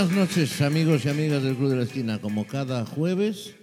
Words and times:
Buenas 0.00 0.16
noches 0.16 0.62
amigos 0.62 1.04
y 1.04 1.10
amigas 1.10 1.42
del 1.42 1.56
Club 1.56 1.68
de 1.68 1.76
la 1.76 1.82
Esquina. 1.82 2.18
Como 2.18 2.46
cada 2.46 2.86
jueves, 2.86 3.54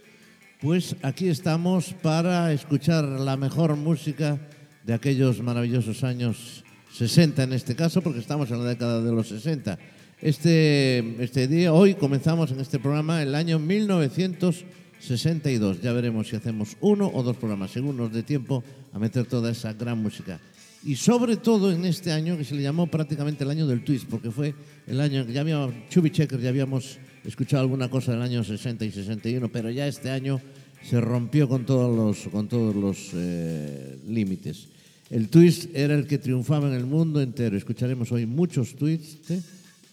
pues 0.61 0.95
aquí 1.01 1.29
estamos 1.29 1.95
para 2.03 2.53
escuchar 2.53 3.05
la 3.05 3.35
mejor 3.37 3.75
música 3.75 4.37
de 4.83 4.93
aquellos 4.93 5.41
maravillosos 5.41 6.03
años 6.03 6.63
60 6.93 7.41
en 7.41 7.53
este 7.53 7.75
caso, 7.75 8.03
porque 8.03 8.19
estamos 8.19 8.51
en 8.51 8.59
la 8.59 8.65
década 8.69 9.01
de 9.01 9.11
los 9.11 9.29
60. 9.29 9.79
Este, 10.21 11.23
este 11.23 11.47
día, 11.47 11.73
hoy 11.73 11.95
comenzamos 11.95 12.51
en 12.51 12.59
este 12.59 12.77
programa 12.77 13.23
el 13.23 13.33
año 13.33 13.57
1962. 13.57 15.81
Ya 15.81 15.91
veremos 15.91 16.27
si 16.27 16.35
hacemos 16.35 16.77
uno 16.81 17.09
o 17.11 17.23
dos 17.23 17.37
programas, 17.37 17.71
según 17.71 17.97
nos 17.97 18.13
dé 18.13 18.21
tiempo 18.21 18.63
a 18.93 18.99
meter 18.99 19.25
toda 19.25 19.49
esa 19.49 19.73
gran 19.73 19.97
música. 19.97 20.39
Y 20.83 20.95
sobre 20.95 21.37
todo 21.37 21.71
en 21.71 21.85
este 21.85 22.11
año 22.11 22.37
que 22.37 22.43
se 22.43 22.55
le 22.55 22.61
llamó 22.61 22.87
prácticamente 22.87 23.43
el 23.43 23.49
año 23.49 23.67
del 23.67 23.83
twist, 23.83 24.07
porque 24.09 24.31
fue 24.31 24.53
el 24.85 25.01
año 25.01 25.25
que 25.25 25.33
ya 25.33 25.41
habíamos, 25.41 25.73
Chubby 25.89 26.11
Checker, 26.11 26.39
ya 26.39 26.49
habíamos 26.49 26.99
escuchado 27.25 27.63
alguna 27.63 27.89
cosa 27.89 28.13
del 28.13 28.21
año 28.21 28.43
60 28.43 28.85
y 28.85 28.91
61, 28.91 29.49
pero 29.51 29.69
ya 29.69 29.87
este 29.87 30.09
año 30.09 30.39
se 30.81 31.01
rompió 31.01 31.49
con 31.49 31.65
todos 31.65 31.95
los, 31.95 32.31
con 32.31 32.47
todos 32.47 32.75
los 32.75 33.11
eh, 33.13 33.97
límites. 34.07 34.67
El 35.09 35.29
twist 35.29 35.75
era 35.75 35.95
el 35.95 36.05
que 36.05 36.17
triunfaba 36.17 36.67
en 36.67 36.73
el 36.73 36.85
mundo 36.85 37.21
entero. 37.21 37.57
Escucharemos 37.57 38.11
hoy 38.11 38.25
muchos 38.25 38.75
twists, 38.75 39.31
¿eh? 39.31 39.41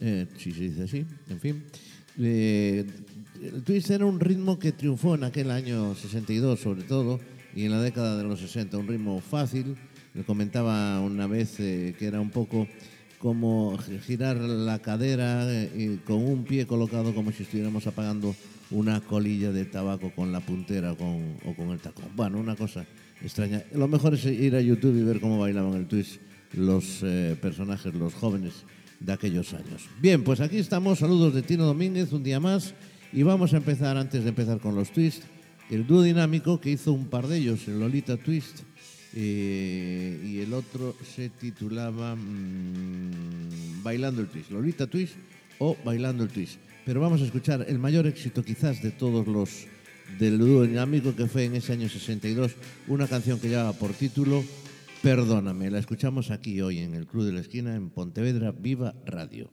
Eh, 0.01 0.27
si 0.39 0.53
se 0.53 0.61
dice 0.61 0.83
así, 0.83 1.07
en 1.31 1.41
fin. 1.41 1.63
Eh, 2.19 2.85
el 3.43 3.63
twist 3.63 3.91
era 3.91 4.07
un 4.07 4.21
ritmo 4.21 4.59
que 4.59 4.73
triunfó 4.73 5.15
en 5.15 5.25
aquel 5.25 5.51
año 5.51 5.95
62 5.95 6.61
sobre 6.61 6.83
todo 6.83 7.21
y 7.55 7.65
en 7.65 7.73
la 7.73 7.83
década 7.83 8.17
de 8.17 8.25
los 8.25 8.41
60, 8.41 8.77
un 8.79 8.89
ritmo 8.89 9.21
fácil. 9.21 9.77
Le 10.15 10.23
comentaba 10.23 11.01
una 11.01 11.27
vez 11.27 11.57
que 11.57 11.97
era 12.01 12.21
un 12.21 12.31
poco 12.31 12.69
como 13.19 13.77
girar 14.07 14.37
la 14.37 14.79
cadera 14.81 15.47
con 16.05 16.25
un 16.25 16.45
pie 16.45 16.67
colocado 16.67 17.15
como 17.15 17.33
si 17.33 17.43
estuviéramos 17.43 17.87
apagando 17.87 18.35
una 18.71 19.01
colilla 19.01 19.51
de 19.51 19.65
tabaco 19.65 20.13
con 20.15 20.31
la 20.33 20.41
puntera 20.41 20.93
o 20.93 20.97
con, 20.97 21.37
o 21.45 21.55
con 21.55 21.71
el 21.71 21.81
tacón. 21.81 22.07
Bueno, 22.15 22.39
una 22.39 22.55
cosa 22.55 22.85
extraña. 23.23 23.63
Lo 23.75 23.89
mejor 23.89 24.15
es 24.15 24.25
ir 24.25 24.55
a 24.55 24.61
YouTube 24.61 24.99
y 24.99 25.03
ver 25.03 25.21
cómo 25.21 25.39
bailaban 25.39 25.75
el 25.75 25.87
twist 25.87 26.21
los 26.57 27.01
eh, 27.03 27.37
personajes, 27.41 27.95
los 27.95 28.15
jóvenes 28.15 28.65
de 29.01 29.13
aquellos 29.13 29.53
años. 29.55 29.89
Bien, 30.01 30.23
pues 30.23 30.41
aquí 30.41 30.59
estamos. 30.59 31.01
Saludos 31.01 31.35
de 31.35 31.43
Tino 31.43 31.65
Domínguez 31.65 32.13
un 32.13 32.23
día 32.23 32.41
más. 32.41 32.75
Y 33.13 33.23
vamos 33.23 33.53
a 33.55 33.59
empezar, 33.59 33.97
antes 33.97 34.25
de 34.25 34.31
empezar 34.31 34.59
con 34.59 34.75
los 34.75 34.91
twists, 34.91 35.27
el 35.71 35.87
dúo 35.87 36.03
dinámico 36.03 36.61
que 36.61 36.71
hizo 36.71 36.93
un 36.93 37.07
par 37.07 37.27
de 37.27 37.39
ellos, 37.39 37.67
el 37.69 37.81
Lolita 37.81 38.17
Twist, 38.17 38.61
eh, 39.15 40.21
y 40.25 40.41
el 40.41 40.53
otro 40.53 40.97
se 41.15 41.29
titulaba 41.29 42.17
mmm, 42.17 43.83
Bailando 43.83 44.21
el 44.21 44.29
Twist. 44.29 44.51
Lolita 44.51 44.87
Twist 44.87 45.15
o 45.59 45.77
Bailando 45.85 46.25
el 46.25 46.31
Twist. 46.31 46.59
Pero 46.85 47.01
vamos 47.01 47.23
a 47.23 47.25
escuchar 47.25 47.65
el 47.69 47.79
mayor 47.79 48.07
éxito 48.07 48.43
quizás 48.43 48.83
de 48.83 48.91
todos 48.91 49.27
los 49.27 49.67
del 50.19 50.39
dúo 50.39 50.65
dinámico 50.65 51.15
que 51.17 51.27
fue 51.27 51.45
en 51.45 51.57
ese 51.57 51.73
año 51.73 51.89
62, 51.89 52.53
una 52.89 53.07
canción 53.07 53.41
que 53.41 53.49
llevaba 53.49 53.73
por 53.73 53.93
título 53.93 54.45
Perdóname. 55.03 55.71
La 55.71 55.79
escuchamos 55.79 56.31
aquí 56.31 56.61
hoy 56.61 56.79
en 56.79 56.95
el 56.95 57.07
Club 57.07 57.25
de 57.25 57.33
la 57.33 57.41
Esquina 57.41 57.75
en 57.75 57.91
Pontevedra 57.91 58.53
Viva 58.53 58.95
Radio. 59.05 59.51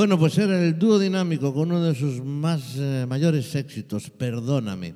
Bueno, 0.00 0.18
pues 0.18 0.38
era 0.38 0.58
el 0.64 0.78
dúo 0.78 0.98
dinámico 0.98 1.52
con 1.52 1.70
uno 1.72 1.84
de 1.84 1.94
sus 1.94 2.24
más 2.24 2.74
eh, 2.78 3.04
mayores 3.06 3.54
éxitos, 3.54 4.08
Perdóname. 4.08 4.94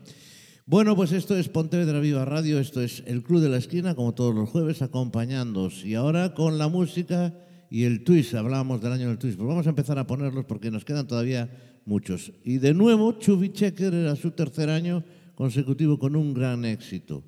Bueno, 0.65 0.97
pues 0.97 1.12
esto 1.12 1.37
es 1.37 1.51
Pontevedra 1.51 2.01
Viva 2.01 2.25
Radio, 2.25 2.59
esto 2.59 2.81
es 2.81 3.03
el 3.06 3.23
Club 3.23 3.43
de 3.43 3.51
la 3.51 3.59
Esquina, 3.59 3.95
como 3.95 4.15
todos 4.15 4.35
los 4.35 4.49
jueves, 4.49 4.81
acompañándoos. 4.81 5.85
Y 5.85 5.95
ahora 5.95 6.33
con 6.33 6.56
la 6.56 6.69
música 6.69 7.35
y 7.69 7.85
el 7.85 8.03
twist, 8.03 8.33
hablábamos 8.33 8.81
del 8.81 8.93
año 8.93 9.09
del 9.09 9.19
twist, 9.19 9.37
pues 9.37 9.47
vamos 9.47 9.67
a 9.67 9.69
empezar 9.69 9.99
a 9.99 10.06
ponerlos 10.06 10.47
porque 10.47 10.71
nos 10.71 10.87
quedan 10.87 11.06
todavía 11.06 11.51
muchos. 11.85 12.33
Y 12.43 12.56
de 12.56 12.73
nuevo, 12.73 13.12
Chubby 13.19 13.53
Checker 13.53 13.93
era 13.93 14.17
su 14.17 14.31
tercer 14.31 14.71
año 14.71 15.05
consecutivo 15.35 15.99
con 15.99 16.17
un 16.17 16.33
gran 16.33 16.65
éxito. 16.65 17.23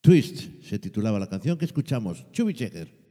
Twist 0.00 0.64
se 0.64 0.78
titulaba 0.78 1.18
la 1.18 1.28
canción 1.28 1.58
que 1.58 1.66
escuchamos, 1.66 2.24
Chubby 2.32 2.54
Checker. 2.54 3.03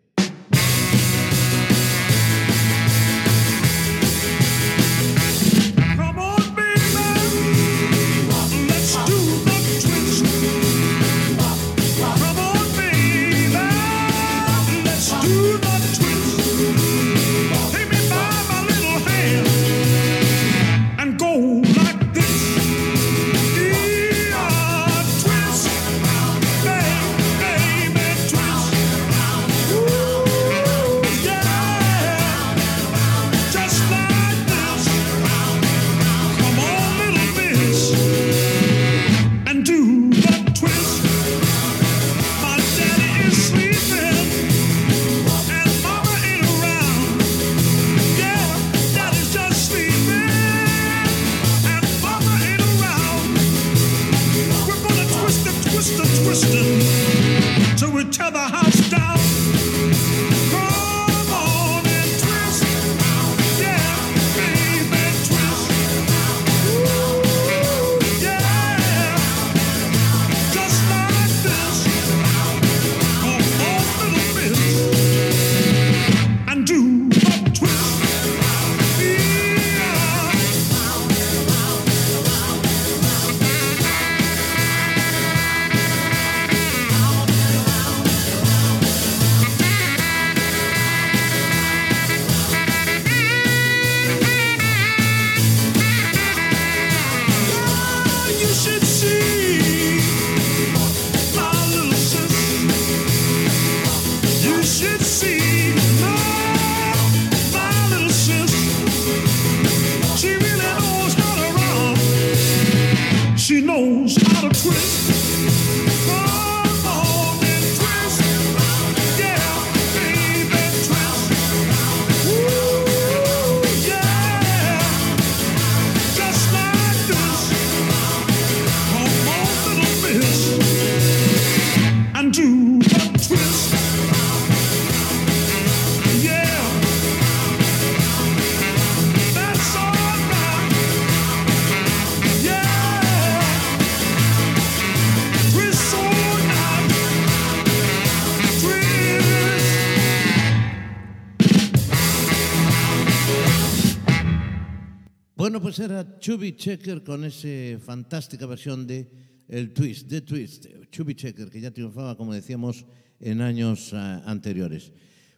Era 155.83 156.17
Chubby 156.19 156.55
Checker 156.55 157.03
con 157.03 157.23
esa 157.25 157.79
fantástica 157.79 158.45
versión 158.45 158.87
de 158.87 159.07
El 159.47 159.73
Twist, 159.73 160.07
The 160.07 160.21
Twist, 160.21 160.67
Chubby 160.89 161.15
Checker, 161.15 161.49
que 161.49 161.59
ya 161.59 161.71
triunfaba, 161.71 162.15
como 162.15 162.33
decíamos, 162.33 162.85
en 163.19 163.41
años 163.41 163.91
uh, 163.93 164.21
anteriores. 164.25 164.91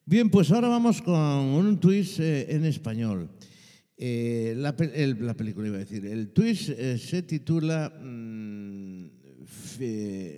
Bien, 0.05 0.29
pues 0.29 0.51
ahora 0.51 0.67
vamos 0.67 1.01
con 1.01 1.15
un 1.15 1.79
twist 1.79 2.19
eh, 2.19 2.45
en 2.49 2.65
español. 2.65 3.29
Eh, 3.97 4.53
la, 4.55 4.75
el, 4.93 5.25
la, 5.25 5.33
película 5.33 5.67
iba 5.67 5.77
a 5.77 5.79
decir. 5.79 6.05
El 6.05 6.29
twist 6.29 6.69
eh, 6.69 6.97
se 6.99 7.23
titula 7.23 7.89
mmm, 7.89 9.07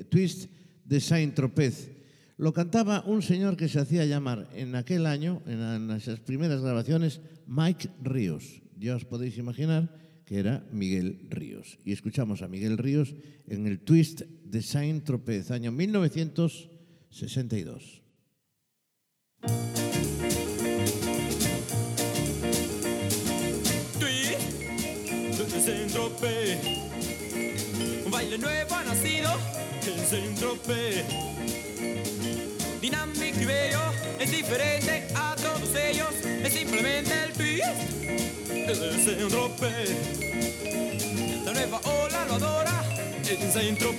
Twist 0.09 0.49
de 0.85 0.99
Saint-Tropez. 1.01 1.91
Lo 2.37 2.53
cantaba 2.53 3.03
un 3.05 3.21
señor 3.21 3.57
que 3.57 3.67
se 3.67 3.79
hacía 3.79 4.05
llamar 4.05 4.47
en 4.53 4.75
aquel 4.75 5.05
año, 5.05 5.41
en 5.47 5.91
esas 5.91 6.19
primeras 6.19 6.61
grabaciones, 6.61 7.19
Mike 7.47 7.89
Ríos. 8.03 8.61
Ya 8.79 8.96
os 8.96 9.03
podéis 9.05 9.38
imaginar 9.38 9.93
que 10.25 10.39
era 10.39 10.67
Miguel 10.72 11.27
Ríos. 11.29 11.77
Y 11.86 11.91
escuchamos 11.93 12.41
a 12.41 12.48
Miguel 12.48 12.77
Ríos 12.77 13.15
en 13.48 13.65
el 13.65 13.79
Twist 13.79 14.22
de 14.22 14.62
Saint 14.62 15.03
Tropez, 15.03 15.50
año 15.51 15.72
1962. 15.72 18.03
Twist 24.00 24.39
de 25.39 25.62
Saint 25.62 25.91
Tropez, 25.91 26.60
un 28.05 28.12
baile 28.12 28.38
nuevo 28.38 28.75
ha 28.75 28.84
nacido 28.84 29.31
en 29.88 30.00
Saint 30.05 30.38
Y 32.88 33.46
bello, 33.46 33.82
es 34.17 34.32
diferente 34.32 35.06
a 35.13 35.36
todos 35.36 35.75
ellos, 35.75 36.08
es 36.24 36.53
simplemente 36.53 37.12
el 37.25 37.34
twist 37.34 37.65
el 38.50 39.03
centro 39.03 39.51
La 41.44 41.51
nueva 41.51 41.82
ola 41.84 42.25
lo 42.27 42.36
adora 42.36 42.84
el 43.29 43.51
centro 43.51 43.89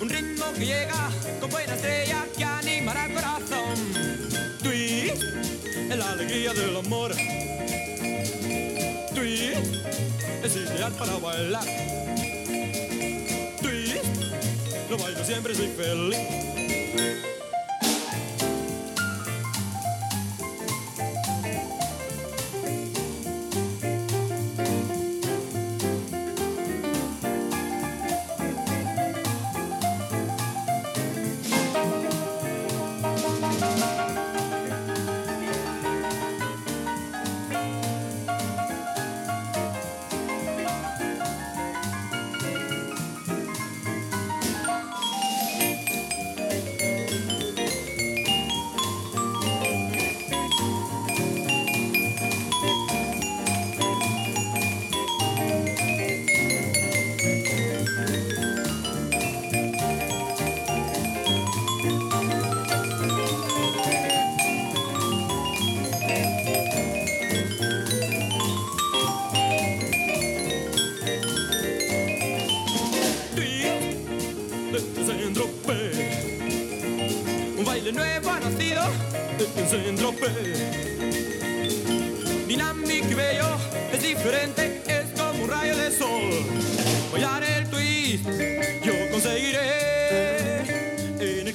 Un 0.00 0.08
ritmo 0.08 0.44
que 0.56 0.66
llega 0.66 1.10
con 1.40 1.50
buena 1.50 1.74
estrella 1.74 2.26
que 2.36 2.44
animará 2.44 3.06
el 3.06 3.14
corazón. 3.14 3.74
Twist 4.62 5.20
es 5.90 5.96
la 5.98 6.12
alegría 6.12 6.52
del 6.54 6.76
amor. 6.76 7.12
Twist 9.16 9.56
es 10.44 10.56
ideal 10.56 10.92
para 10.92 11.16
bailar. 11.18 12.01
Lo 14.92 14.98
bailo 14.98 15.24
siempre, 15.24 15.54
soy 15.54 15.68
feliz. 15.68 16.61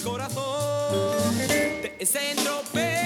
Corazón 0.03 1.37
de 1.47 2.05
Saint-Tropez. 2.05 2.97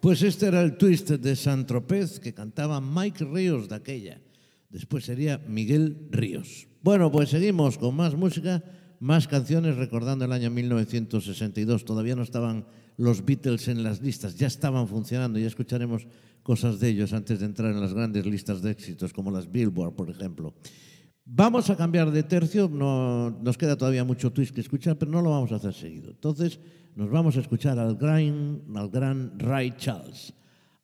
Pues 0.00 0.22
este 0.22 0.46
era 0.46 0.62
el 0.62 0.76
twist 0.76 1.10
de 1.10 1.36
San 1.36 1.66
Tropez 1.66 2.18
que 2.20 2.32
cantaba 2.32 2.80
Mike 2.80 3.24
Ríos 3.24 3.68
de 3.68 3.74
aquella. 3.76 4.20
Después 4.70 5.04
sería 5.04 5.38
Miguel 5.38 6.08
Ríos. 6.10 6.68
Bueno, 6.82 7.12
pues 7.12 7.28
seguimos 7.28 7.76
con 7.76 7.94
más 7.96 8.14
música, 8.14 8.64
más 9.00 9.28
canciones 9.28 9.76
recordando 9.76 10.24
el 10.24 10.32
año 10.32 10.50
1962. 10.50 11.84
Todavía 11.84 12.16
no 12.16 12.22
estaban 12.22 12.64
los 12.96 13.24
Beatles 13.24 13.68
en 13.68 13.82
las 13.82 14.00
listas, 14.00 14.36
ya 14.36 14.46
estaban 14.46 14.86
funcionando, 14.88 15.38
ya 15.38 15.46
escucharemos 15.46 16.06
cosas 16.42 16.80
de 16.80 16.88
ellos 16.88 17.12
antes 17.12 17.40
de 17.40 17.46
entrar 17.46 17.72
en 17.72 17.80
las 17.80 17.94
grandes 17.94 18.26
listas 18.26 18.62
de 18.62 18.70
éxitos 18.70 19.12
como 19.12 19.30
las 19.30 19.50
Billboard, 19.50 19.94
por 19.94 20.10
ejemplo. 20.10 20.54
Vamos 21.32 21.70
a 21.70 21.76
cambiar 21.76 22.10
de 22.10 22.24
tercio, 22.24 22.68
no, 22.68 23.30
nos 23.30 23.56
queda 23.56 23.76
todavía 23.76 24.02
mucho 24.02 24.32
twist 24.32 24.52
que 24.52 24.60
escuchar, 24.60 24.96
pero 24.98 25.12
no 25.12 25.22
lo 25.22 25.30
vamos 25.30 25.52
a 25.52 25.56
hacer 25.56 25.72
seguido. 25.72 26.10
Entonces 26.10 26.58
nos 26.96 27.08
vamos 27.08 27.36
a 27.36 27.40
escuchar 27.40 27.78
al 27.78 27.94
gran, 27.94 28.62
al 28.74 28.90
Ray 29.38 29.72
Charles. 29.78 30.32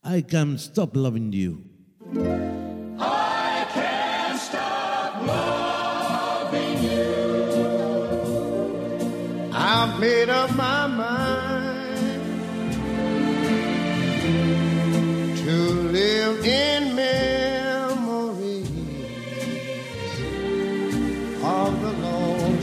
I 0.05 0.23
can't 0.23 0.61
stop 0.61 0.95
loving 0.95 1.33
you. 1.33 1.65
I 2.97 3.67
can't 3.75 4.39
stop 4.39 5.27
loving 5.27 6.81
you. 6.85 7.17
My 10.57 10.87
mind 10.87 11.26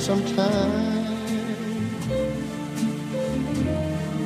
lonesome 0.07 0.35
time. 0.35 1.07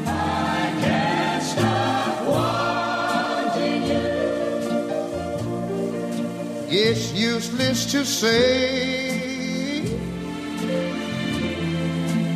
I 0.08 0.74
can't 0.82 1.44
stop 1.44 2.28
wanting 2.28 3.84
you. 3.84 4.08
It's 6.70 7.14
useless 7.14 7.92
to 7.92 8.06
say, 8.06 9.86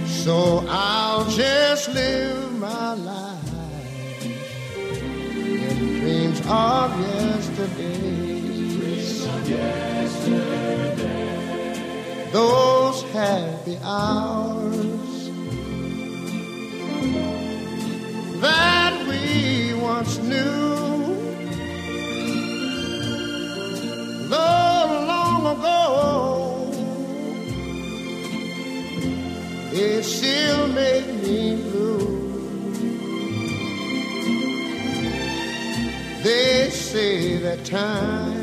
so 0.05 0.63
I'll 0.69 1.25
just 1.31 1.89
live 1.89 2.60
my 2.60 2.93
life 2.93 4.24
in 4.24 6.00
dreams 6.00 6.41
of 6.48 6.91
yesterday. 7.00 8.31
Those 12.31 13.03
happy 13.11 13.77
hours 13.83 15.29
that 18.39 19.05
we 19.09 19.73
once 19.73 20.17
knew. 20.19 21.11
Though 24.29 25.05
long 25.11 25.57
ago, 25.57 26.71
it 29.73 30.03
still 30.03 30.67
make 30.69 31.07
me 31.23 31.57
blue. 31.57 32.31
They 36.23 36.69
say 36.69 37.38
that 37.39 37.65
time 37.65 38.40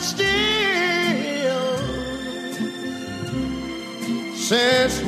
but 0.00 0.06
still. 0.06 1.76
Since 4.34 4.99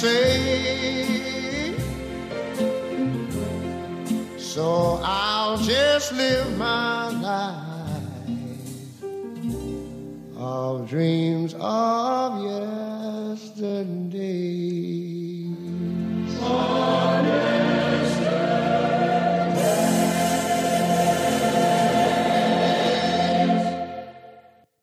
say. 0.00 1.74
So 4.38 5.00
I'll 5.02 5.58
just 5.58 6.12
live 6.12 6.56
my 6.56 7.08
life 7.28 7.64
of 10.36 10.88
dreams 10.88 11.54
of 11.58 12.40
yesterday. 12.44 13.88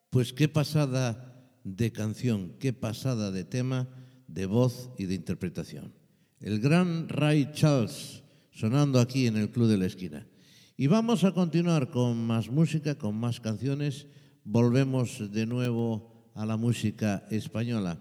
Pues 0.09 0.31
qué 0.33 0.47
pasada 0.47 1.33
de 1.65 1.91
canción, 1.91 2.55
qué 2.59 2.71
pasada 2.73 3.31
de 3.31 3.43
tema 3.43 3.87
de 4.35 4.45
voz 4.45 4.89
y 4.97 5.05
de 5.05 5.15
interpretación. 5.15 5.93
El 6.41 6.59
gran 6.59 7.07
Ray 7.07 7.51
Charles 7.53 8.21
sonando 8.51 8.99
aquí 8.99 9.27
en 9.27 9.37
el 9.37 9.49
Club 9.49 9.69
de 9.69 9.77
la 9.77 9.85
Esquina. 9.85 10.27
Y 10.75 10.87
vamos 10.87 11.23
a 11.23 11.31
continuar 11.31 11.89
con 11.89 12.27
más 12.27 12.49
música, 12.49 12.95
con 12.95 13.15
más 13.15 13.39
canciones. 13.39 14.07
Volvemos 14.43 15.31
de 15.31 15.45
nuevo 15.45 16.29
a 16.33 16.45
la 16.45 16.57
música 16.57 17.23
española. 17.31 17.97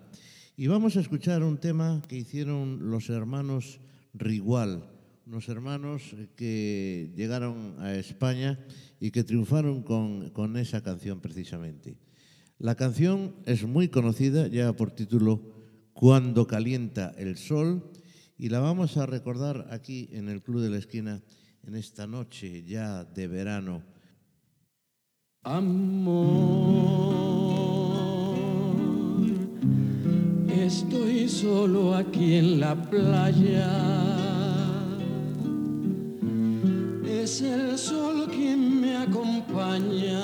Y 0.56 0.66
vamos 0.66 0.96
a 0.96 1.00
escuchar 1.00 1.44
un 1.44 1.58
tema 1.58 2.02
que 2.08 2.16
hicieron 2.16 2.90
los 2.90 3.08
hermanos 3.10 3.80
Rigual, 4.12 4.84
unos 5.26 5.48
hermanos 5.48 6.14
que 6.36 7.12
llegaron 7.16 7.76
a 7.80 7.94
España 7.94 8.58
y 9.00 9.10
que 9.10 9.24
triunfaron 9.24 9.82
con, 9.82 10.30
con 10.30 10.56
esa 10.56 10.82
canción 10.82 11.20
precisamente. 11.20 11.96
La 12.58 12.76
canción 12.76 13.34
es 13.44 13.64
muy 13.64 13.88
conocida, 13.88 14.46
lleva 14.46 14.72
por 14.72 14.92
título 14.92 15.53
Cuando 15.94 16.46
calienta 16.46 17.14
el 17.16 17.38
sol 17.38 17.90
y 18.36 18.48
la 18.50 18.60
vamos 18.60 18.96
a 18.96 19.06
recordar 19.06 19.68
aquí 19.70 20.08
en 20.12 20.28
el 20.28 20.42
Club 20.42 20.60
de 20.60 20.70
la 20.70 20.78
Esquina 20.78 21.22
en 21.66 21.76
esta 21.76 22.06
noche 22.06 22.62
ya 22.64 23.04
de 23.04 23.26
verano. 23.28 23.82
Amor, 25.44 26.34
estoy 30.50 31.28
solo 31.28 31.94
aquí 31.94 32.34
en 32.34 32.60
la 32.60 32.74
playa. 32.90 33.70
Es 37.06 37.40
el 37.40 37.78
sol 37.78 38.28
quien 38.30 38.80
me 38.80 38.96
acompaña 38.96 40.20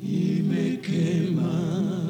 y 0.00 0.42
me 0.42 0.80
quema, 0.80 2.09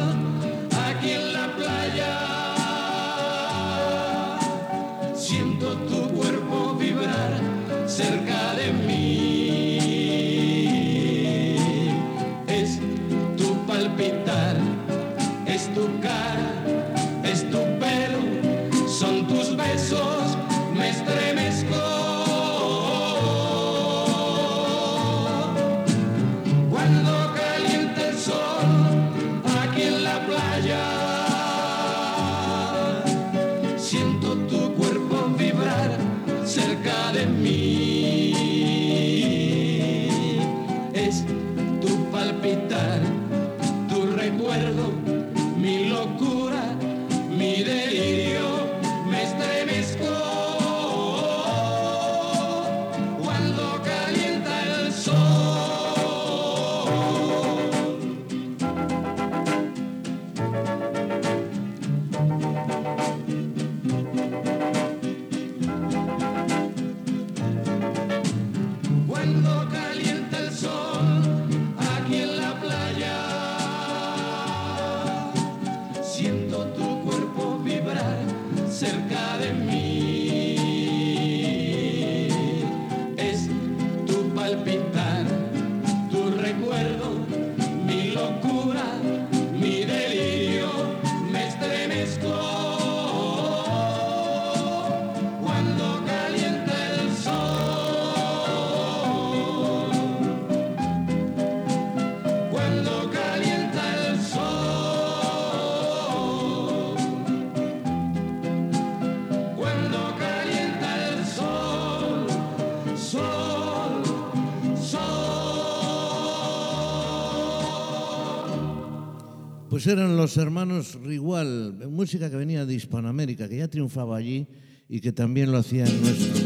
Eran 119.87 120.15
los 120.15 120.37
hermanos 120.37 120.99
Rigual, 121.01 121.89
música 121.89 122.29
que 122.29 122.35
venía 122.35 122.65
de 122.65 122.75
Hispanoamérica, 122.75 123.49
que 123.49 123.57
ya 123.57 123.67
triunfaba 123.67 124.17
allí 124.17 124.45
y 124.87 124.99
que 124.99 125.11
también 125.11 125.51
lo 125.51 125.57
hacía 125.57 125.85
en 125.85 126.01
nuestro, 126.01 126.41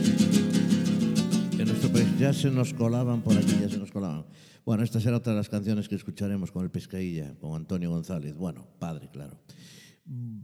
en 1.60 1.68
nuestro 1.68 1.90
país. 1.92 2.08
Ya 2.18 2.32
se 2.32 2.50
nos 2.50 2.74
colaban 2.74 3.22
por 3.22 3.36
aquí, 3.36 3.54
ya 3.60 3.70
se 3.70 3.78
nos 3.78 3.92
colaban. 3.92 4.26
Bueno, 4.66 4.84
esta 4.84 5.02
será 5.02 5.18
otra 5.18 5.34
de 5.34 5.38
las 5.38 5.50
canciones 5.50 5.90
que 5.90 5.96
escucharemos 5.96 6.52
con 6.52 6.64
el 6.64 6.70
Pescailla, 6.70 7.36
con 7.40 7.56
Antonio 7.56 7.90
González. 7.90 8.36
Bueno, 8.38 8.68
padre, 8.80 9.10
claro. 9.12 9.38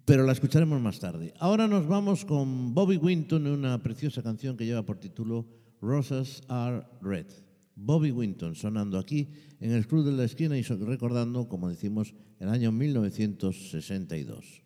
Pero 0.03 0.25
la 0.25 0.33
escucharemos 0.33 0.81
más 0.81 0.99
tarde. 0.99 1.33
Ahora 1.39 1.67
nos 1.67 1.87
vamos 1.87 2.25
con 2.25 2.73
Bobby 2.73 2.97
Winton, 2.97 3.47
una 3.47 3.81
preciosa 3.81 4.21
canción 4.21 4.57
que 4.57 4.65
lleva 4.65 4.83
por 4.83 4.97
título 4.97 5.47
Roses 5.81 6.41
Are 6.49 6.83
Red. 7.01 7.27
Bobby 7.75 8.11
Winton 8.11 8.55
sonando 8.55 8.99
aquí 8.99 9.29
en 9.59 9.71
el 9.71 9.87
Club 9.87 10.05
de 10.05 10.11
la 10.11 10.25
Esquina 10.25 10.57
y 10.57 10.63
recordando, 10.63 11.47
como 11.47 11.69
decimos, 11.69 12.13
el 12.41 12.49
año 12.49 12.71
1962. 12.71 14.63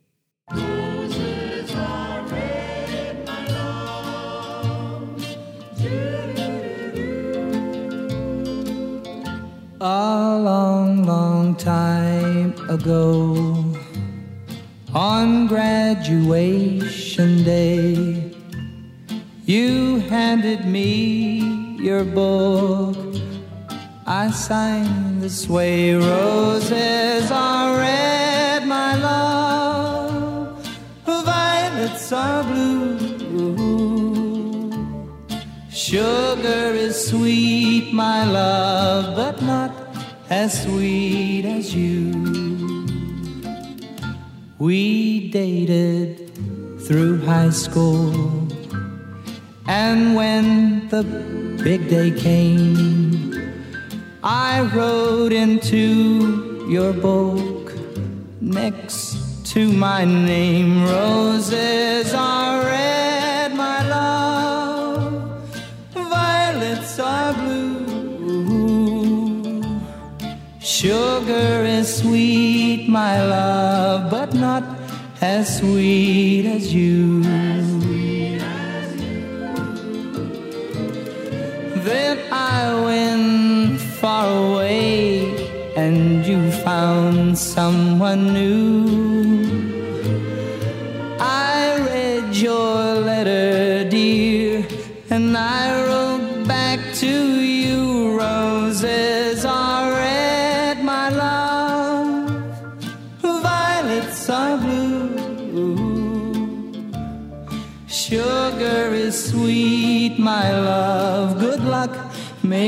A 9.81 10.39
long, 10.41 11.05
long 11.05 11.55
time 11.57 12.55
ago, 12.69 13.75
on 14.93 15.47
graduation 15.47 17.43
day, 17.43 18.31
you 19.45 19.99
handed 20.09 20.65
me 20.65 21.75
your 21.77 22.05
book. 22.05 23.04
I 24.07 24.29
signed 24.29 25.23
this 25.23 25.49
way 25.49 25.95
roses 25.95 27.31
are 27.31 27.75
red, 27.75 28.67
my 28.67 28.95
love, 28.97 30.63
violets 31.03 32.11
are 32.13 32.43
blue. 32.43 32.99
Sugar 35.71 36.75
is 36.75 37.07
sweet, 37.09 37.91
my 37.93 38.29
love, 38.29 39.15
but 39.15 39.41
not 39.41 39.71
as 40.29 40.61
sweet 40.61 41.45
as 41.45 41.73
you. 41.73 42.13
We 44.59 45.31
dated 45.31 46.29
through 46.85 47.25
high 47.25 47.49
school, 47.49 48.47
and 49.65 50.15
when 50.15 50.89
the 50.89 51.01
big 51.63 51.89
day 51.89 52.11
came, 52.11 53.14
I 54.27 54.61
wrote 54.73 55.33
into 55.33 56.65
your 56.67 56.93
book 56.93 57.71
next 58.41 59.45
to 59.53 59.71
my 59.71 60.03
name. 60.03 60.83
Roses 60.83 62.11
are 62.11 62.65
red, 62.65 63.53
my 63.53 63.87
love, 63.87 65.47
violets 65.93 66.97
are 66.97 67.35
blue. 67.35 67.85
Sugar 70.59 71.63
is 71.63 71.97
sweet, 71.97 72.89
my 72.89 73.23
love, 73.23 74.09
but 74.09 74.33
not 74.33 74.63
as 75.21 75.59
sweet 75.59 76.47
as 76.47 76.73
you. 76.73 77.21
Then 81.83 82.17
I 82.33 82.81
went 82.83 83.44
far 84.05 84.27
away 84.51 85.33
and 85.75 86.23
you 86.27 86.51
found 86.51 87.35
someone 87.35 88.33
new. 88.35 89.04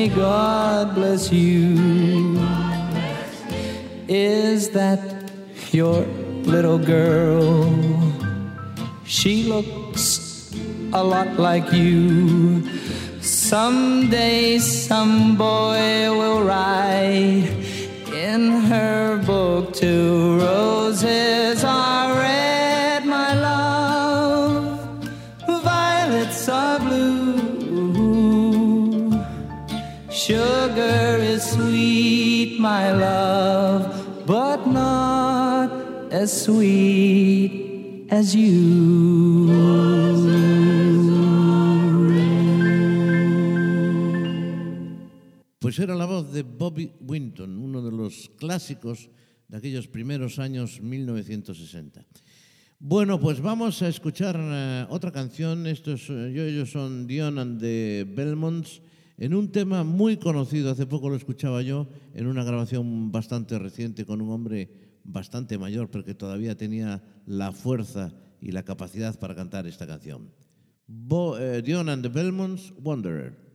God 0.10 0.96
bless 0.96 1.32
you. 1.32 2.40
Is 4.08 4.70
that 4.70 5.00
your 5.72 6.02
little 6.44 6.78
girl? 6.78 7.74
She 9.06 9.44
looks 9.44 10.54
a 10.94 11.04
lot 11.04 11.40
like 11.40 11.72
you. 11.72 12.64
Someday 13.22 14.60
some 14.60 15.36
boy 15.36 16.10
will 16.20 16.44
write 16.44 17.50
in 18.14 18.52
her 18.72 19.18
book 19.26 19.74
two 19.74 20.40
roses 20.40 21.64
are 21.64 22.14
red, 22.16 22.37
Sugar 30.28 31.24
is 31.24 31.42
sweet, 31.52 32.60
my 32.60 32.92
love, 32.92 34.28
but 34.28 34.68
not 34.68 35.72
as 36.12 36.44
sweet 36.44 38.12
as 38.12 38.36
you. 38.36 39.48
Pues 45.60 45.80
era 45.80 45.96
la 45.96 46.06
voz 46.06 46.34
de 46.34 46.44
Bobby 46.44 46.92
Winton, 47.00 47.58
uno 47.58 47.82
de 47.82 47.92
los 47.92 48.30
clásicos 48.38 49.10
de 49.48 49.56
aquellos 49.60 49.88
primeros 49.88 50.40
años 50.40 50.82
1960. 50.82 52.06
Bueno, 52.80 53.18
pues 53.18 53.40
vamos 53.40 53.82
a 53.82 53.88
escuchar 53.88 54.36
eh, 54.38 54.88
otra 54.90 55.14
canción. 55.14 55.66
Estos, 55.68 56.10
eh, 56.10 56.34
yo, 56.36 56.44
ellos 56.44 56.70
son 56.70 57.08
Dion 57.08 57.40
and 57.40 57.62
the 57.62 58.06
Belmonts 58.14 58.82
en 59.18 59.34
un 59.34 59.52
tema 59.52 59.84
muy 59.84 60.18
conocido. 60.18 60.72
Hace 60.72 60.86
poco 60.86 61.10
lo 61.10 61.16
escuchaba 61.16 61.62
yo 61.62 61.88
en 62.14 62.28
una 62.28 62.44
grabación 62.44 63.12
bastante 63.12 63.58
reciente 63.60 64.06
con 64.06 64.22
un 64.22 64.32
hombre 64.32 64.70
bastante 65.04 65.58
mayor, 65.58 65.90
pero 65.90 66.04
que 66.04 66.14
todavía 66.14 66.56
tenía 66.58 67.02
la 67.26 67.52
fuerza 67.52 68.14
y 68.42 68.52
la 68.52 68.64
capacidad 68.64 69.18
para 69.20 69.36
cantar 69.36 69.66
esta 69.68 69.88
canción. 69.88 70.30
Bo- 70.86 71.38
eh, 71.38 71.62
Dion 71.62 71.90
and 71.90 72.04
the 72.04 72.10
Belmonts, 72.10 72.74
Wanderer. 72.84 73.47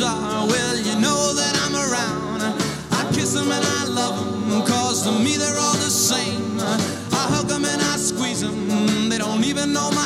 Are, 0.00 0.46
well, 0.46 0.76
you 0.76 0.94
know 1.00 1.34
that 1.34 1.54
I'm 1.64 1.74
around. 1.74 2.42
I 2.92 3.02
kiss 3.12 3.32
them 3.32 3.50
and 3.50 3.64
I 3.64 3.84
love 3.86 4.16
them, 4.48 4.62
cause 4.62 5.02
to 5.04 5.12
me 5.12 5.36
they're 5.36 5.58
all 5.58 5.74
the 5.74 5.90
same. 5.90 6.60
I 6.60 7.24
hug 7.34 7.48
them 7.48 7.64
and 7.64 7.82
I 7.82 7.96
squeeze 7.96 8.40
them, 8.40 9.08
they 9.08 9.18
don't 9.18 9.44
even 9.44 9.72
know 9.72 9.90
my 9.90 9.97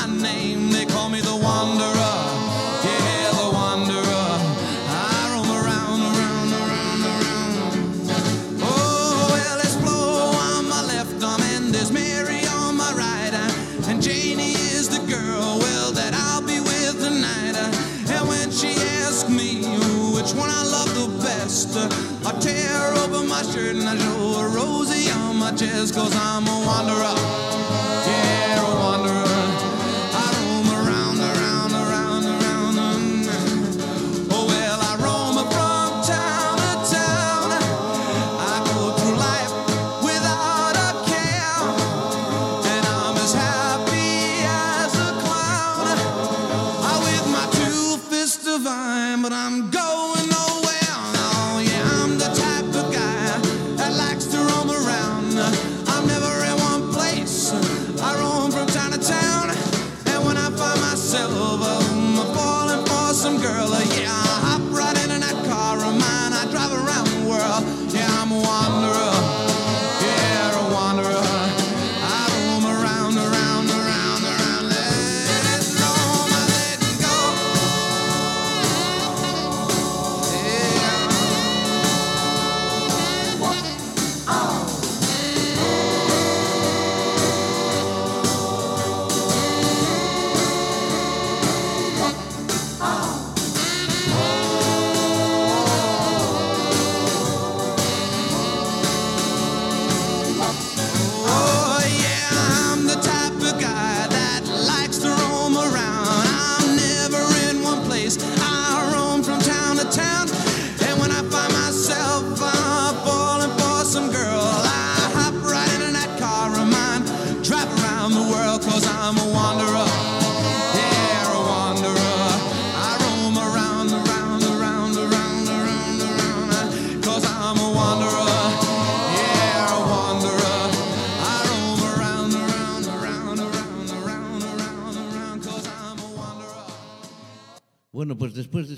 Sanchez, 25.59 25.93
cause 25.93 26.17
I'm 26.17 26.47
a 26.49 26.65
wanderer. 26.65 27.52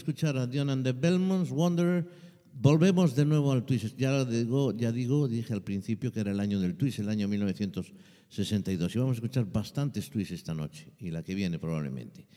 escuchar 0.05 0.37
a 0.37 0.47
Dion 0.47 0.69
and 0.69 0.85
the 0.85 0.93
Belmonts, 0.93 1.51
Wanderer. 1.51 2.07
Volvemos 2.53 3.17
de 3.17 3.25
nuevo 3.25 3.53
al 3.53 3.65
Twist. 3.65 3.97
Ya 3.97 4.23
digo, 4.27 4.75
digo, 4.75 5.29
dije 5.29 5.55
al 5.55 5.63
principio 5.63 6.13
que 6.13 6.21
era 6.21 6.31
el 6.31 6.41
año 6.41 6.61
del 6.61 6.77
Twist, 6.77 6.99
el 6.99 7.09
año 7.09 7.27
1962. 7.27 8.95
Y 8.95 8.99
vamos 8.99 9.13
a 9.13 9.15
escuchar 9.15 9.51
bastantes 9.51 10.11
Twists 10.11 10.35
esta 10.35 10.53
noche 10.53 10.93
y 10.99 11.11
la 11.11 11.23
que 11.23 11.35
viene 11.35 11.59
probablemente. 11.59 12.29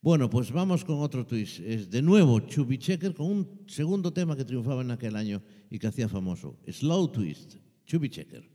Bueno, 0.00 0.30
pues 0.30 0.50
vamos 0.50 0.82
con 0.82 1.00
otro 1.00 1.26
twist. 1.26 1.60
Es 1.60 1.90
de 1.90 2.00
nuevo 2.00 2.40
Chubby 2.40 2.78
Checker 2.78 3.12
con 3.12 3.26
un 3.26 3.64
segundo 3.66 4.10
tema 4.10 4.34
que 4.34 4.46
triunfaba 4.46 4.80
en 4.80 4.92
aquel 4.92 5.14
año 5.14 5.42
y 5.68 5.78
que 5.78 5.88
hacía 5.88 6.08
famoso. 6.08 6.58
Slow 6.66 7.08
Twist, 7.08 7.56
Chubby 7.84 8.08
Checker. 8.08 8.49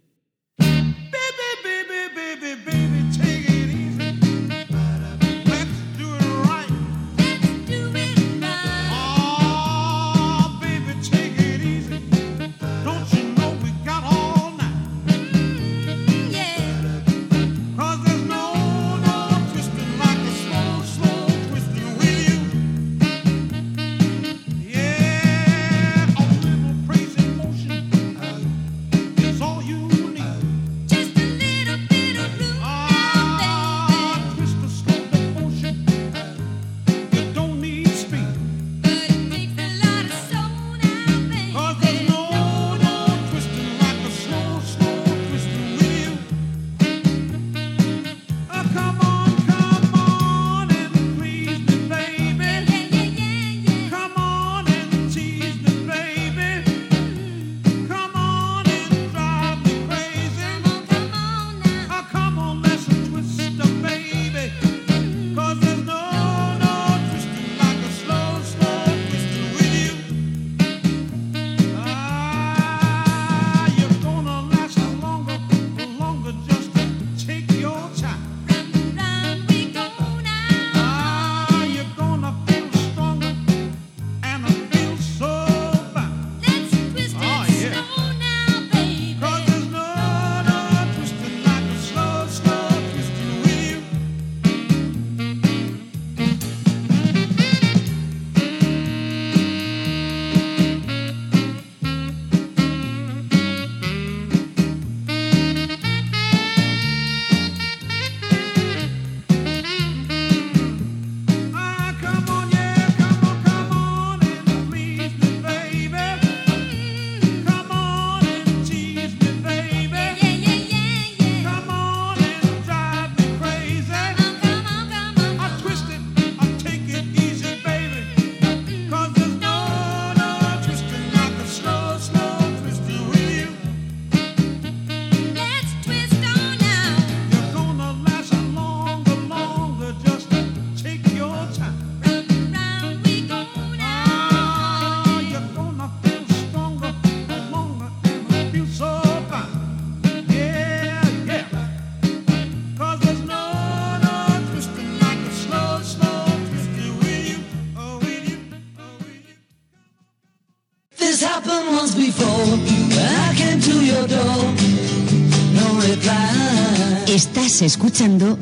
Estás 167.15 167.61
escuchando 167.61 168.37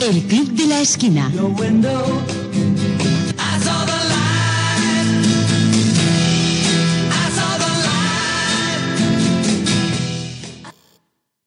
El 0.00 0.22
Club 0.22 0.48
de 0.52 0.66
la 0.68 0.80
Esquina. 0.80 1.30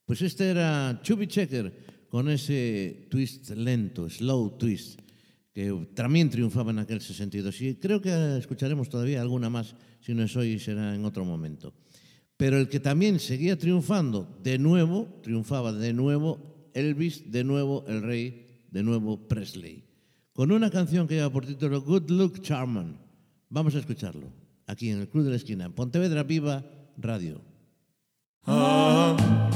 Pues 0.05 0.21
este 0.21 0.49
era 0.51 0.99
Chubby 1.01 1.25
Checker 1.25 2.05
con 2.07 2.29
ese 2.29 3.07
twist 3.09 3.49
lento, 3.49 4.07
slow 4.11 4.59
twist, 4.59 4.99
que 5.51 5.87
también 5.95 6.29
triunfaba 6.29 6.69
en 6.69 6.77
aquel 6.77 7.01
62. 7.01 7.61
Y 7.61 7.75
creo 7.77 7.99
que 7.99 8.37
escucharemos 8.37 8.89
todavía 8.89 9.21
alguna 9.21 9.49
más, 9.49 9.73
si 10.01 10.13
no 10.13 10.21
es 10.21 10.35
hoy, 10.35 10.59
será 10.59 10.93
en 10.93 11.03
otro 11.03 11.25
momento. 11.25 11.73
Pero 12.39 12.57
el 12.57 12.69
que 12.69 12.79
también 12.79 13.19
seguía 13.19 13.57
triunfando, 13.57 14.39
de 14.41 14.57
nuevo, 14.57 15.09
triunfaba 15.21 15.73
de 15.73 15.91
nuevo 15.91 16.71
Elvis, 16.73 17.29
de 17.29 17.43
nuevo 17.43 17.83
el 17.85 18.01
rey, 18.01 18.47
de 18.71 18.81
nuevo 18.81 19.27
Presley. 19.27 19.83
Con 20.31 20.53
una 20.53 20.69
canción 20.69 21.05
que 21.05 21.15
lleva 21.15 21.29
por 21.29 21.45
título 21.45 21.81
Good 21.81 22.09
Luck 22.11 22.39
Charman. 22.39 22.97
Vamos 23.49 23.75
a 23.75 23.79
escucharlo 23.79 24.31
aquí 24.67 24.89
en 24.89 24.99
el 25.01 25.09
Club 25.09 25.25
de 25.25 25.31
la 25.31 25.35
Esquina, 25.35 25.65
en 25.65 25.73
Pontevedra 25.73 26.23
Viva 26.23 26.63
Radio. 26.95 27.41
Ah, 28.45 29.48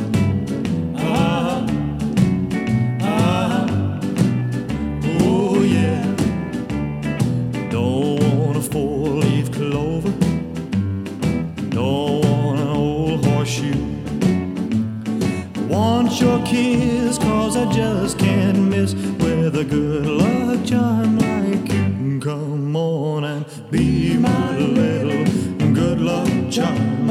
good 19.63 20.05
luck 20.05 20.65
charm 20.65 21.17
like 21.17 21.71
you. 21.71 22.19
Come 22.19 22.75
on 22.75 23.23
and 23.23 23.45
be 23.71 24.17
my 24.17 24.57
little 24.57 25.25
good 25.73 25.99
luck 26.01 26.29
charm. 26.51 27.02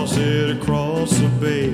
toss 0.00 0.16
it 0.16 0.56
across 0.56 1.10
the 1.18 1.28
bay. 1.44 1.70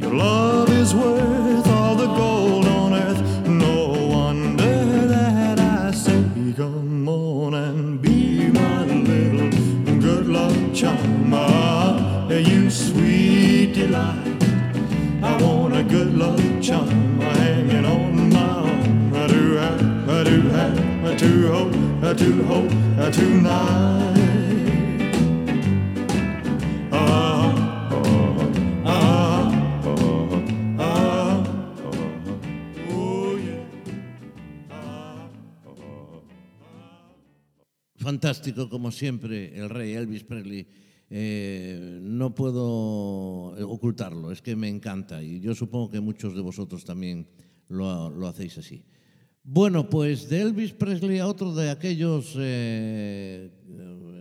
Your 0.00 0.14
love 0.14 0.68
is 0.70 0.94
worth 0.94 1.66
all 1.66 1.94
the 1.94 2.08
gold 2.22 2.66
on 2.66 2.92
earth. 2.92 3.22
No 3.48 3.76
wonder 4.16 5.06
that 5.06 5.58
I 5.58 5.90
say, 5.90 6.22
Come 6.56 7.08
on 7.08 7.54
and 7.54 8.02
be 8.02 8.48
my 8.50 8.84
little 8.84 9.50
good 10.00 10.26
luck 10.26 10.74
charm. 10.74 11.32
Ah, 11.32 12.28
you 12.28 12.68
sweet 12.70 13.72
delight. 13.72 14.42
I 15.22 15.42
want 15.42 15.74
a 15.76 15.82
good 15.82 16.12
luck 16.14 16.42
charm 16.60 17.20
hanging 17.20 17.86
on 17.86 18.30
my 18.34 18.48
arm. 18.68 19.14
I 19.14 19.26
do 19.28 19.42
have, 19.62 20.10
I 20.10 20.24
do 20.24 20.40
have, 20.56 20.78
I 21.10 21.14
do 21.14 21.32
hope, 21.52 21.74
I 22.04 22.12
do 22.12 22.42
hope, 22.42 22.72
I 23.06 23.10
do. 23.10 23.30
Fantástico, 38.10 38.68
como 38.68 38.90
siempre, 38.90 39.56
el 39.56 39.70
rey 39.70 39.92
Elvis 39.92 40.24
Presley. 40.24 40.66
Eh, 41.10 42.00
no 42.02 42.34
puedo 42.34 43.54
ocultarlo, 43.68 44.32
es 44.32 44.42
que 44.42 44.56
me 44.56 44.68
encanta 44.68 45.22
y 45.22 45.38
yo 45.38 45.54
supongo 45.54 45.90
que 45.90 46.00
muchos 46.00 46.34
de 46.34 46.40
vosotros 46.40 46.84
también 46.84 47.28
lo, 47.68 48.10
lo 48.10 48.26
hacéis 48.26 48.58
así. 48.58 48.82
Bueno, 49.44 49.88
pues 49.88 50.28
de 50.28 50.40
Elvis 50.40 50.72
Presley 50.72 51.20
a 51.20 51.28
otro 51.28 51.54
de 51.54 51.70
aquellos 51.70 52.34
eh, 52.36 53.48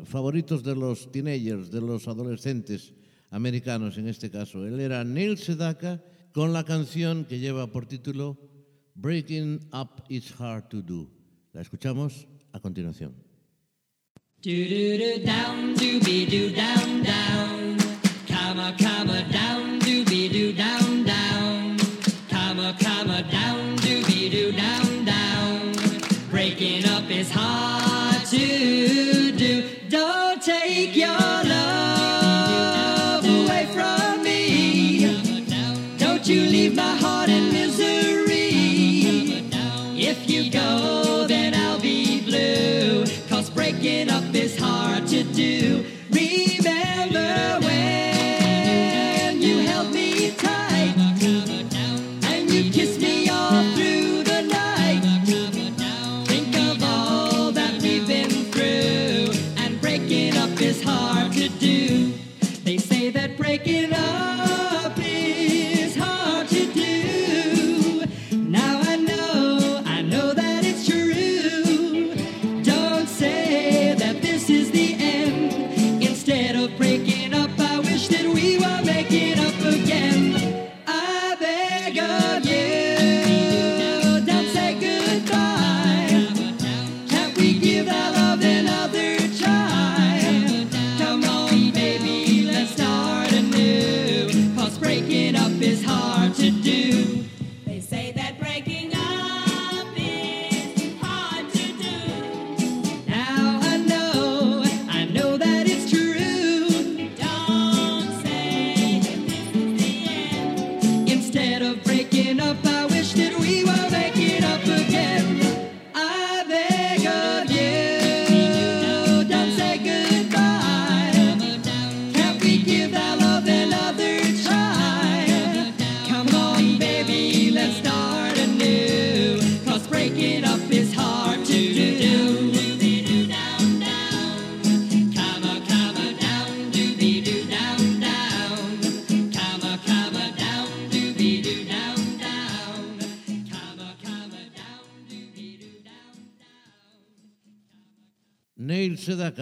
favoritos 0.06 0.63
de 0.63 0.75
los 0.75 1.12
teenagers, 1.12 1.71
de 1.71 1.82
los 1.82 2.08
adolescentes 2.08 2.93
americanos 3.32 3.97
en 3.97 4.08
este 4.08 4.30
caso. 4.30 4.67
Él 4.67 4.80
era 4.80 5.04
Neil 5.04 5.39
Sedaka 5.39 5.99
con 6.32 6.54
la 6.54 6.63
canción 6.63 7.25
que 7.25 7.39
lleva 7.39 7.71
por 7.71 7.88
título 7.88 8.38
Breaking 8.93 9.67
Up 9.73 10.04
Is 10.10 10.39
Hard 10.39 10.69
to 10.69 10.84
Do. 10.84 11.10
La 11.54 11.62
escuchamos 11.62 12.28
a 12.52 12.60
continuación. 12.60 13.29
Do 14.41 14.52
do 14.69 14.97
do 14.97 15.25
down, 15.25 15.73
do 15.73 15.99
be 15.99 16.25
do 16.25 16.49
down 16.56 17.04
down, 17.04 17.78
comma 18.25 18.73
comma 18.80 19.21
down, 19.30 19.80
do 19.80 20.06
be 20.06 20.30
do 20.30 20.54
down 20.54 21.04
down, 21.04 21.38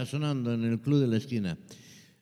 sonando 0.08 0.54
en 0.54 0.64
el 0.64 0.80
Club 0.80 1.02
de 1.02 1.08
la 1.08 1.18
Esquina. 1.18 1.58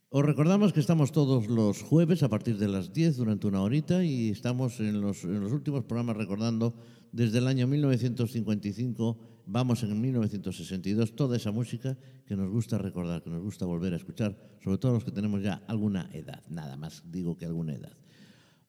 Os 0.09 0.25
recordamos 0.25 0.73
que 0.73 0.79
estamos 0.79 1.11
todos 1.11 1.47
los 1.47 1.81
jueves 1.81 2.23
a 2.23 2.29
partir 2.29 2.57
de 2.57 2.67
las 2.67 2.93
10 2.93 3.17
durante 3.17 3.47
una 3.47 3.61
horita 3.61 4.03
y 4.03 4.29
estamos 4.29 4.79
en 4.79 5.01
los, 5.01 5.23
en 5.23 5.41
los 5.41 5.51
últimos 5.51 5.83
programas 5.83 6.17
recordando 6.17 6.73
desde 7.11 7.37
el 7.37 7.47
año 7.47 7.67
1955, 7.67 9.17
vamos 9.45 9.83
en 9.83 9.91
el 9.91 9.95
1962, 9.95 11.15
toda 11.15 11.37
esa 11.37 11.51
música 11.51 11.97
que 12.25 12.35
nos 12.35 12.49
gusta 12.49 12.77
recordar, 12.77 13.23
que 13.23 13.29
nos 13.29 13.41
gusta 13.41 13.65
volver 13.65 13.93
a 13.93 13.97
escuchar, 13.97 14.35
sobre 14.63 14.77
todo 14.77 14.93
los 14.93 15.05
que 15.05 15.11
tenemos 15.11 15.41
ya 15.41 15.63
alguna 15.67 16.09
edad, 16.13 16.43
nada 16.49 16.75
más 16.75 17.03
digo 17.05 17.37
que 17.37 17.45
alguna 17.45 17.73
edad. 17.73 17.95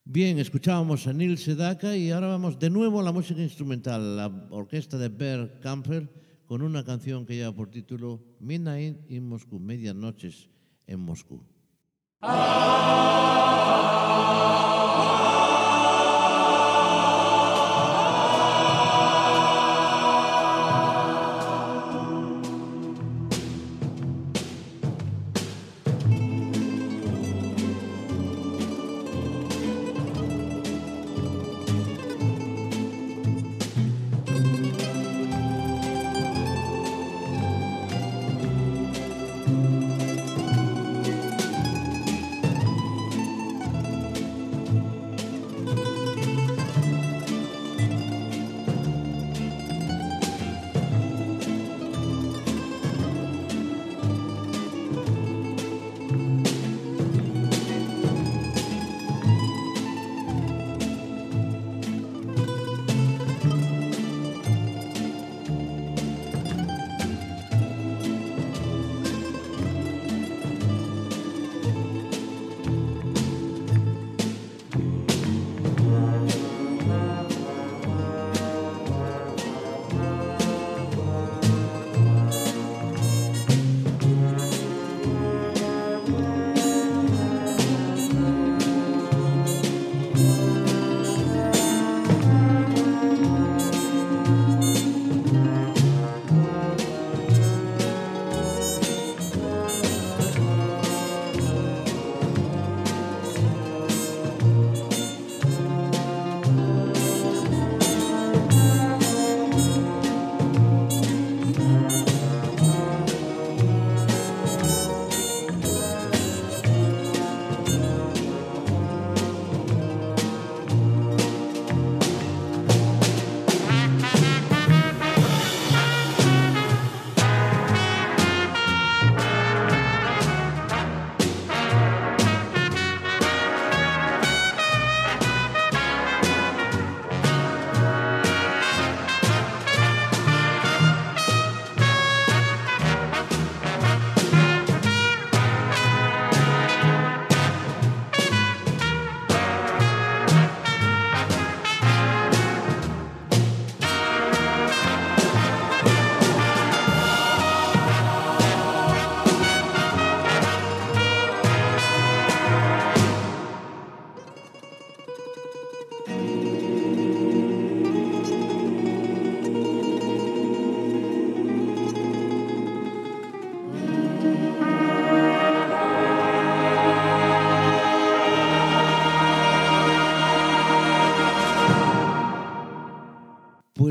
Bien, 0.05 0.39
escuchábamos 0.39 1.07
a 1.07 1.13
Neil 1.13 1.37
Sedaka 1.37 1.97
y 1.97 2.11
ahora 2.11 2.27
vamos 2.27 2.57
de 2.57 2.69
nuevo 2.69 3.01
a 3.01 3.03
la 3.03 3.11
música 3.11 3.41
instrumental, 3.41 4.15
la 4.15 4.27
orquesta 4.51 4.97
de 4.97 5.09
Bert 5.09 5.59
Camper, 5.59 6.26
con 6.47 6.61
una 6.61 6.83
canción 6.83 7.25
que 7.25 7.35
lleva 7.35 7.53
por 7.53 7.69
título 7.69 8.23
Midnight 8.39 9.11
in 9.11 9.27
Moscú, 9.27 9.59
Medianoches 9.59 10.49
en 10.87 11.01
Moscú. 11.01 11.43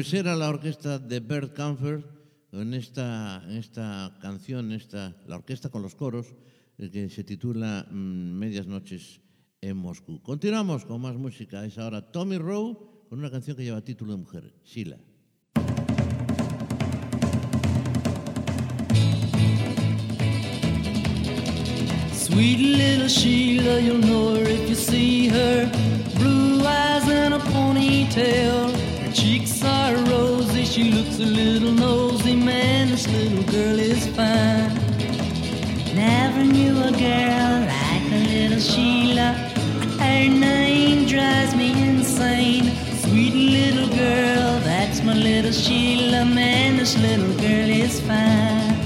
Pues 0.06 0.20
era 0.20 0.36
la 0.36 0.48
orquesta 0.50 1.00
de 1.00 1.18
Bert 1.18 1.52
Kampfer 1.52 2.06
en 2.52 2.74
esta, 2.74 3.42
en 3.44 3.56
esta 3.56 4.16
canción, 4.22 4.70
esta, 4.70 5.16
la 5.26 5.34
orquesta 5.34 5.68
con 5.68 5.82
los 5.82 5.96
coros, 5.96 6.32
eh, 6.78 6.88
que 6.92 7.10
se 7.10 7.24
titula 7.24 7.88
mm, 7.90 8.38
Medias 8.38 8.68
noches 8.68 9.20
en 9.60 9.76
Moscú. 9.76 10.22
Continuamos 10.22 10.84
con 10.84 11.00
más 11.00 11.16
música. 11.16 11.64
Es 11.64 11.76
ahora 11.76 12.02
Tommy 12.12 12.38
Rowe 12.38 12.78
con 13.08 13.18
una 13.18 13.32
canción 13.32 13.56
que 13.56 13.64
lleva 13.64 13.80
título 13.80 14.12
de 14.12 14.18
mujer, 14.18 14.54
Sheila. 14.62 14.96
Sweet 22.14 22.60
little 22.60 23.08
Sheila, 23.08 23.80
you'll 23.80 23.98
know 23.98 24.36
her 24.36 24.48
if 24.48 24.68
you 24.68 24.75
she 31.16 31.22
a 31.22 31.26
little 31.26 31.72
nosy. 31.72 32.36
Man, 32.36 32.88
this 32.88 33.06
little 33.08 33.42
girl 33.44 33.78
is 33.78 34.06
fine. 34.08 34.74
Never 35.94 36.44
knew 36.44 36.76
a 36.82 36.92
girl 36.92 37.60
like 37.74 38.06
a 38.12 38.20
little 38.32 38.60
Sheila. 38.60 39.32
Her 39.98 40.28
name 40.28 41.06
drives 41.06 41.54
me 41.54 41.70
insane. 41.88 42.64
Sweet 42.98 43.34
little 43.34 43.88
girl, 43.88 44.60
that's 44.60 45.02
my 45.02 45.14
little 45.14 45.52
Sheila. 45.52 46.24
Man, 46.24 46.76
this 46.76 46.96
little 46.98 47.34
girl 47.40 47.70
is 47.84 48.00
fine. 48.00 48.76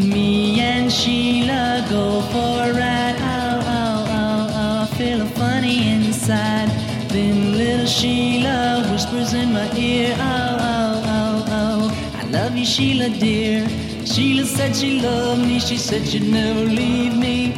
Me 0.00 0.60
and 0.60 0.90
Sheila 0.90 1.86
go 1.90 2.22
for 2.32 2.70
a 2.70 2.72
ride. 2.72 3.16
Oh, 3.18 3.60
oh, 3.76 4.06
oh, 4.08 4.50
oh, 4.50 4.82
I 4.82 4.96
feel 4.96 5.26
funny 5.40 5.92
inside. 5.92 6.70
Then 7.08 7.56
little 7.56 7.86
Sheila 7.86 8.86
whispers 8.90 9.32
in 9.34 9.52
my 9.52 9.70
ear. 9.76 10.14
Oh, 10.18 10.47
Sheila, 12.64 13.08
dear. 13.08 13.68
Sheila 14.04 14.44
said 14.44 14.74
she 14.74 15.00
loved 15.00 15.42
me. 15.42 15.58
She 15.60 15.76
said 15.76 16.06
she'd 16.06 16.30
never 16.30 16.60
leave 16.60 17.16
me. 17.16 17.54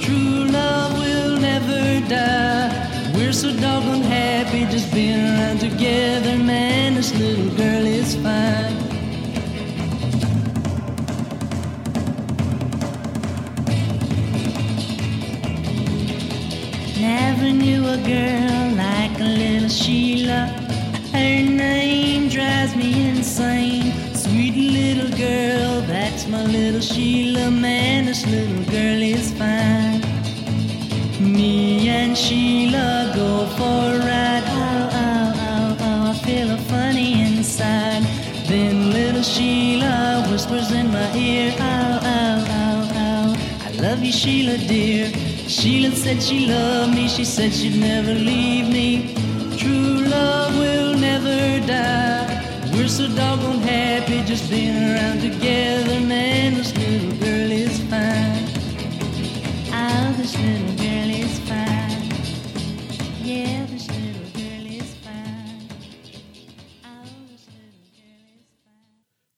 True 0.00 0.44
love 0.46 0.98
will 0.98 1.38
never 1.38 2.06
die. 2.08 3.12
We're 3.14 3.32
so 3.32 3.52
doggone 3.54 4.02
happy 4.02 4.64
just 4.66 4.92
being 4.92 5.18
around 5.18 5.60
together. 5.60 6.36
Man, 6.36 6.94
this 6.94 7.14
little 7.14 7.50
girl 7.56 7.86
is 7.86 8.14
fine. 8.16 8.76
Never 17.00 17.50
knew 17.52 17.86
a 17.88 17.96
girl 17.98 18.51
little 26.52 26.80
Sheila. 26.80 27.50
Man, 27.50 28.04
this 28.06 28.26
little 28.26 28.64
girl 28.64 29.02
is 29.02 29.32
fine. 29.32 30.00
Me 31.20 31.88
and 31.88 32.16
Sheila 32.16 33.12
go 33.14 33.46
for 33.56 33.96
a 33.96 33.98
ride. 33.98 34.44
Oh, 34.46 34.90
oh, 34.92 35.34
oh, 35.48 35.76
oh, 35.80 36.10
I 36.10 36.14
feel 36.24 36.50
a 36.50 36.58
funny 36.58 37.22
inside. 37.22 38.02
Then 38.46 38.92
little 38.92 39.22
Sheila 39.22 40.26
whispers 40.30 40.70
in 40.72 40.92
my 40.92 41.16
ear. 41.16 41.54
Oh, 41.58 42.00
oh, 42.02 42.44
oh, 42.48 42.92
oh, 42.94 43.66
I 43.66 43.70
love 43.80 44.04
you, 44.04 44.12
Sheila, 44.12 44.58
dear. 44.58 45.10
Sheila 45.48 45.90
said 45.96 46.22
she 46.22 46.46
loved 46.46 46.94
me. 46.94 47.08
She 47.08 47.24
said 47.24 47.52
she'd 47.52 47.80
never 47.80 48.12
leave 48.14 48.68
me. 48.68 49.14
True 49.56 50.04
love 50.04 50.54
will 50.58 50.94
never 50.98 51.66
die. 51.66 52.11
So 52.92 53.08
happy 53.08 54.22
just 54.26 54.50
being 54.50 54.76
around 54.76 55.22
together. 55.22 55.98
Man, 56.00 56.56
fine. 56.56 56.76
Oh, 59.72 60.12
this 60.18 60.36
little 60.36 60.76
girl 60.76 61.10
is 61.10 61.38
fine. 61.48 61.72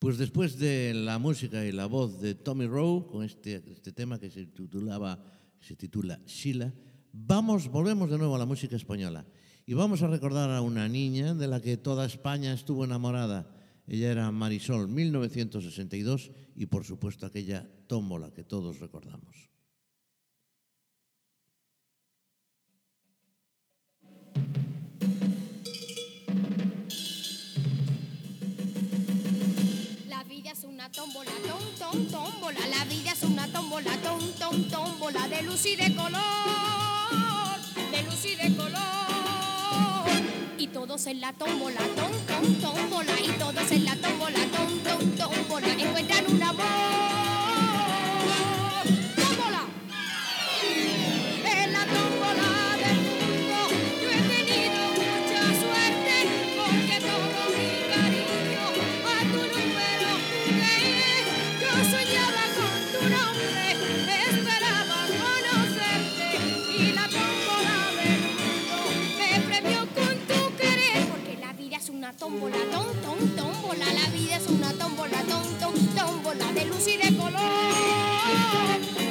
Pues 0.00 0.18
después 0.18 0.58
de 0.58 0.92
la 0.92 1.20
música 1.20 1.64
y 1.64 1.70
la 1.70 1.86
voz 1.86 2.20
de 2.20 2.34
Tommy 2.34 2.66
Rowe, 2.66 3.06
con 3.06 3.22
este, 3.22 3.62
este 3.70 3.92
tema 3.92 4.18
que 4.18 4.30
se 4.30 4.46
titulaba, 4.46 5.22
se 5.60 5.76
titula 5.76 6.18
Sheila, 6.26 6.72
vamos, 7.12 7.68
volvemos 7.68 8.10
de 8.10 8.18
nuevo 8.18 8.34
a 8.34 8.38
la 8.40 8.46
música 8.46 8.74
española. 8.74 9.24
Y 9.66 9.72
vamos 9.74 10.02
a 10.02 10.08
recordar 10.08 10.50
a 10.50 10.60
una 10.60 10.88
niña 10.88 11.34
de 11.34 11.46
la 11.48 11.60
que 11.60 11.76
toda 11.76 12.04
España 12.04 12.52
estuvo 12.52 12.84
enamorada. 12.84 13.50
Ella 13.86 14.10
era 14.10 14.30
Marisol, 14.30 14.88
1962, 14.88 16.30
y 16.54 16.66
por 16.66 16.84
supuesto 16.84 17.26
aquella 17.26 17.66
tómbola 17.86 18.32
que 18.32 18.44
todos 18.44 18.80
recordamos. 18.80 19.54
Una 30.62 30.90
tómbola, 30.90 31.30
tom, 31.46 31.62
tom, 31.78 32.06
tómbola. 32.06 32.60
La 32.68 32.84
vida 32.84 33.12
es 33.12 33.22
una 33.22 33.46
tómbola, 33.48 33.96
tom, 34.02 34.20
tom, 34.38 34.68
tómbola. 34.68 35.28
De 35.28 35.42
luz 35.42 35.64
y 35.66 35.76
de 35.76 35.94
color, 35.94 36.20
de 37.90 38.02
luz 38.02 38.24
y 38.24 38.36
de 38.36 38.56
color. 38.56 39.03
Y 40.64 40.68
todos 40.68 41.06
en 41.08 41.20
la 41.20 41.30
tómbola, 41.34 41.78
tom, 41.94 42.10
tom, 42.26 42.54
tómbola. 42.54 43.12
Y 43.22 43.28
todos 43.32 43.70
en 43.70 43.84
la 43.84 43.94
tómbola, 43.96 44.38
tom, 44.56 44.78
tom, 44.78 45.10
tómbola. 45.10 45.68
Encuentran 45.74 46.24
un 46.32 46.42
amor. 46.42 47.23
Tómbola, 72.18 72.56
tom, 72.70 72.86
tom, 73.02 73.18
tómbola. 73.36 73.86
La 73.92 74.08
vida 74.10 74.36
es 74.36 74.46
una 74.48 74.72
tómbola, 74.72 75.22
tom, 75.28 75.42
tom, 75.60 75.74
tómbola 75.96 76.52
de 76.52 76.64
luz 76.66 76.86
y 76.88 76.96
de 76.96 77.16
color, 77.16 77.40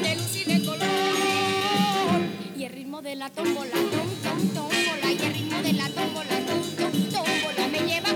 de 0.01 0.16
luz 0.16 0.36
y 0.36 0.43
de 0.45 0.66
color. 0.66 0.88
Y 2.58 2.64
el 2.64 2.72
ritmo 2.74 3.01
de 3.01 3.16
la 3.16 3.30
tómbola, 3.30 3.72
tom, 3.72 4.10
tom, 4.24 4.49
tómbola. 4.54 5.12
Y 5.12 5.26
el 5.26 5.34
ritmo 5.34 5.62
de 5.62 5.74
la 5.74 5.89
tómbola, 5.89 6.45
tom, 6.47 6.62
tom, 6.78 6.91
tómbola. 7.12 7.68
Me 7.72 7.80
lleva 7.80 8.14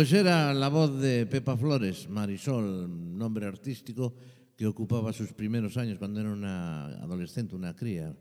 Pues 0.00 0.14
era 0.14 0.54
la 0.54 0.70
voz 0.70 0.98
de 0.98 1.26
Pepa 1.26 1.58
Flores, 1.58 2.08
Marisol, 2.08 2.88
nombre 3.18 3.44
artístico 3.44 4.14
que 4.56 4.66
ocupaba 4.66 5.12
sus 5.12 5.34
primeros 5.34 5.76
años 5.76 5.98
cuando 5.98 6.20
era 6.22 6.32
una 6.32 6.86
adolescente, 7.02 7.54
una 7.54 7.76
cría. 7.76 8.16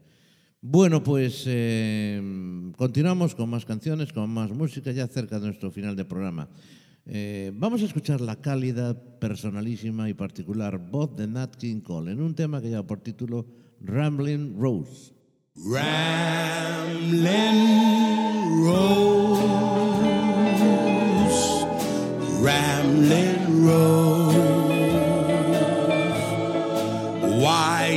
Bueno, 0.59 1.01
pues 1.01 1.45
eh, 1.45 2.21
continuamos 2.75 3.33
con 3.33 3.49
más 3.49 3.63
canciones, 3.63 4.11
con 4.11 4.29
más 4.29 4.51
música, 4.51 4.91
ya 4.91 5.07
cerca 5.07 5.39
de 5.39 5.45
nuestro 5.45 5.71
final 5.71 5.95
de 5.95 6.03
programa. 6.03 6.49
Eh, 7.05 7.53
vamos 7.55 7.81
a 7.81 7.85
escuchar 7.85 8.19
la 8.19 8.41
cálida, 8.41 9.01
personalísima 9.17 10.09
y 10.09 10.13
particular 10.13 10.77
voz 10.79 11.15
de 11.15 11.27
Nat 11.27 11.55
King 11.55 11.79
Cole 11.79 12.11
en 12.11 12.21
un 12.21 12.35
tema 12.35 12.61
que 12.61 12.67
lleva 12.67 12.85
por 12.85 12.99
título 12.99 13.47
Rambling 13.79 14.59
Rose. 14.59 15.13
Ramblin' 15.55 17.29
Rose, 18.65 19.88
Ramblin' 22.41 23.65
Rose. 23.65 24.33
Why 27.41 27.89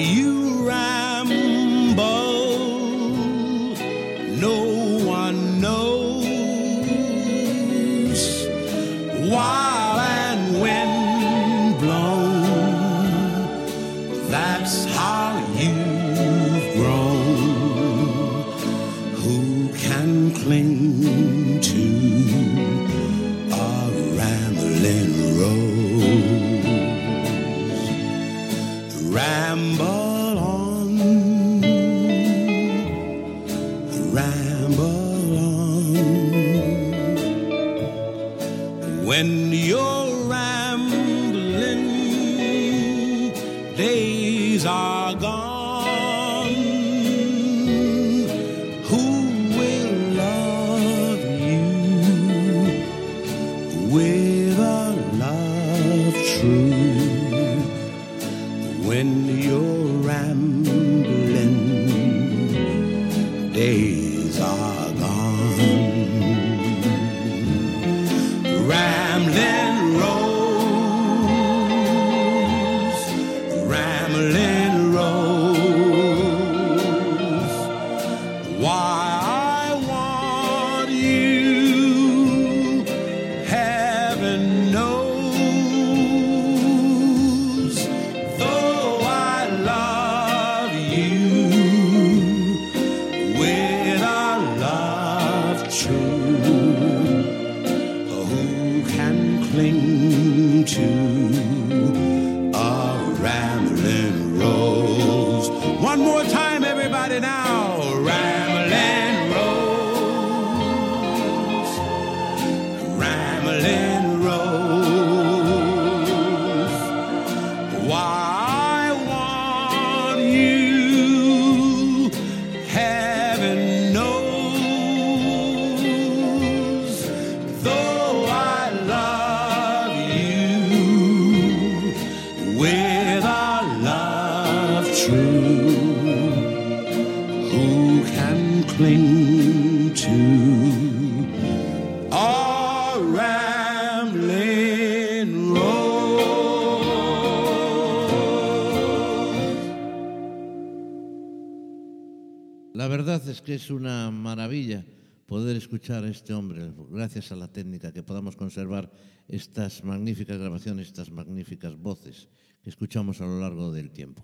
que 153.42 153.54
es 153.54 153.70
una 153.70 154.10
maravilla 154.10 154.84
poder 155.26 155.56
escuchar 155.56 156.04
a 156.04 156.08
este 156.08 156.32
hombre, 156.32 156.72
gracias 156.90 157.32
a 157.32 157.36
la 157.36 157.48
técnica, 157.48 157.92
que 157.92 158.02
podamos 158.02 158.36
conservar 158.36 158.90
estas 159.28 159.82
magníficas 159.82 160.38
grabaciones, 160.38 160.88
estas 160.88 161.10
magníficas 161.10 161.76
voces 161.76 162.28
que 162.62 162.70
escuchamos 162.70 163.20
a 163.20 163.26
lo 163.26 163.40
largo 163.40 163.72
del 163.72 163.90
tiempo. 163.90 164.22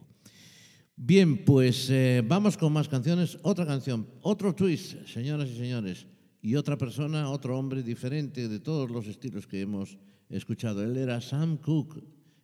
Bien, 0.97 1.45
pues 1.45 1.89
eh, 1.91 2.23
vamos 2.27 2.57
con 2.57 2.73
más 2.73 2.89
canciones. 2.89 3.39
Otra 3.43 3.65
canción, 3.65 4.07
otro 4.23 4.55
twist, 4.55 5.07
señoras 5.07 5.49
y 5.49 5.57
señores, 5.57 6.07
y 6.43 6.57
otra 6.57 6.77
persona, 6.77 7.31
otro 7.31 7.59
hombre 7.59 7.83
diferente 7.83 8.49
de 8.49 8.61
todos 8.61 8.91
los 8.91 9.07
estilos 9.07 9.47
que 9.47 9.61
hemos 9.61 9.99
escuchado. 10.29 10.83
Él 10.83 10.97
era 10.97 11.21
Sam 11.21 11.57
Cooke 11.59 12.03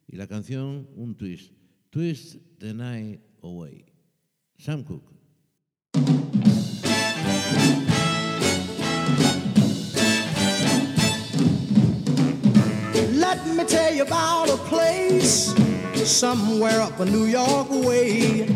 y 0.08 0.16
la 0.16 0.26
canción 0.26 0.88
un 0.96 1.16
twist, 1.16 1.52
Twist 1.90 2.36
the 2.58 2.72
Night 2.72 3.20
Away. 3.42 3.84
Sam 4.56 4.84
Cooke. 4.84 5.14
Let 13.12 13.46
me 13.46 13.64
tell 13.64 13.92
you 13.94 14.02
about 14.02 14.50
a 14.50 14.56
place 14.56 15.54
somewhere 16.06 16.80
up 16.80 17.00
a 17.00 17.04
New 17.04 17.24
York 17.24 17.70
way 17.70 18.46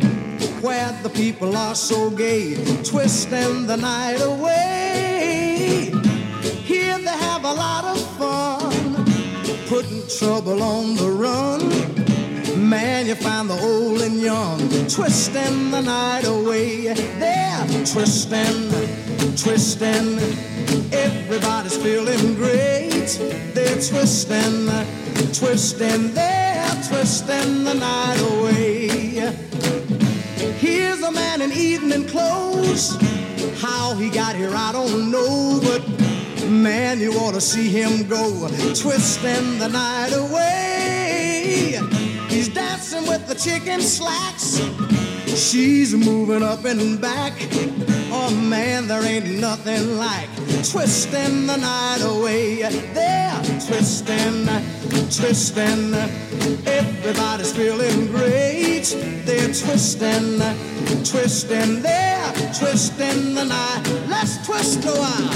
where 0.61 0.93
the 1.03 1.09
people 1.11 1.57
are 1.57 1.75
so 1.75 2.11
gay, 2.11 2.55
twisting 2.83 3.67
the 3.67 3.77
night 3.77 4.21
away. 4.21 5.91
Here 6.65 6.99
they 6.99 7.17
have 7.29 7.45
a 7.45 7.53
lot 7.53 7.85
of 7.85 8.01
fun, 8.19 9.05
putting 9.69 10.07
trouble 10.09 10.63
on 10.63 10.97
the 10.97 11.11
run. 11.11 12.08
Man, 12.59 13.07
you 13.07 13.15
find 13.15 13.49
the 13.49 13.59
old 13.61 14.03
and 14.03 14.21
young 14.21 14.59
twisting 14.89 15.71
the 15.71 15.81
night 15.81 16.25
away. 16.27 16.93
They're 16.93 17.67
twisting, 17.87 18.69
twisting. 19.37 20.19
Everybody's 20.93 21.77
feeling 21.77 22.35
great. 22.35 23.07
They're 23.55 23.81
twisting, 23.81 24.67
twisting. 25.33 26.13
They're 26.13 26.83
twisting 26.89 27.65
the 27.65 27.75
night 27.75 28.21
away. 28.33 28.89
Here's 30.59 31.01
a 31.03 31.13
man 31.13 31.41
in 31.43 31.53
evening 31.53 32.09
clothes. 32.09 32.99
How 33.63 33.95
he 33.95 34.11
got 34.11 34.35
here, 34.35 34.53
I 34.53 34.73
don't 34.73 35.11
know, 35.13 35.61
but 35.63 35.89
man, 36.49 36.99
you 36.99 37.13
ought 37.13 37.35
to 37.35 37.41
see 37.41 37.69
him 37.69 38.09
go 38.09 38.49
twisting 38.75 39.59
the 39.59 39.69
night 39.69 40.13
away. 40.13 41.98
He's 42.39 42.49
dancing 42.49 43.05
with 43.09 43.27
the 43.27 43.35
chicken 43.35 43.81
slacks, 43.81 44.61
She's 45.27 45.93
moving 45.93 46.45
up 46.45 46.65
and 46.65 47.01
back. 47.01 47.33
Oh 48.13 48.31
man, 48.31 48.87
there 48.87 49.03
ain't 49.03 49.41
nothing 49.41 49.99
like 49.99 50.29
twisting 50.63 51.49
the 51.49 51.57
night 51.57 51.99
away. 52.01 52.63
They're 52.95 53.43
twisting, 53.67 54.47
twisting. 55.11 55.95
Everybody's 56.65 57.53
feeling 57.53 58.07
great. 58.07 58.85
They're 59.27 59.53
twisting, 59.53 60.39
twisting. 61.03 61.83
They're 61.83 62.33
twisting 62.57 63.35
the 63.35 63.47
night. 63.47 63.83
Let's 64.07 64.47
twist 64.47 64.85
a 64.85 64.93
while. 64.93 65.35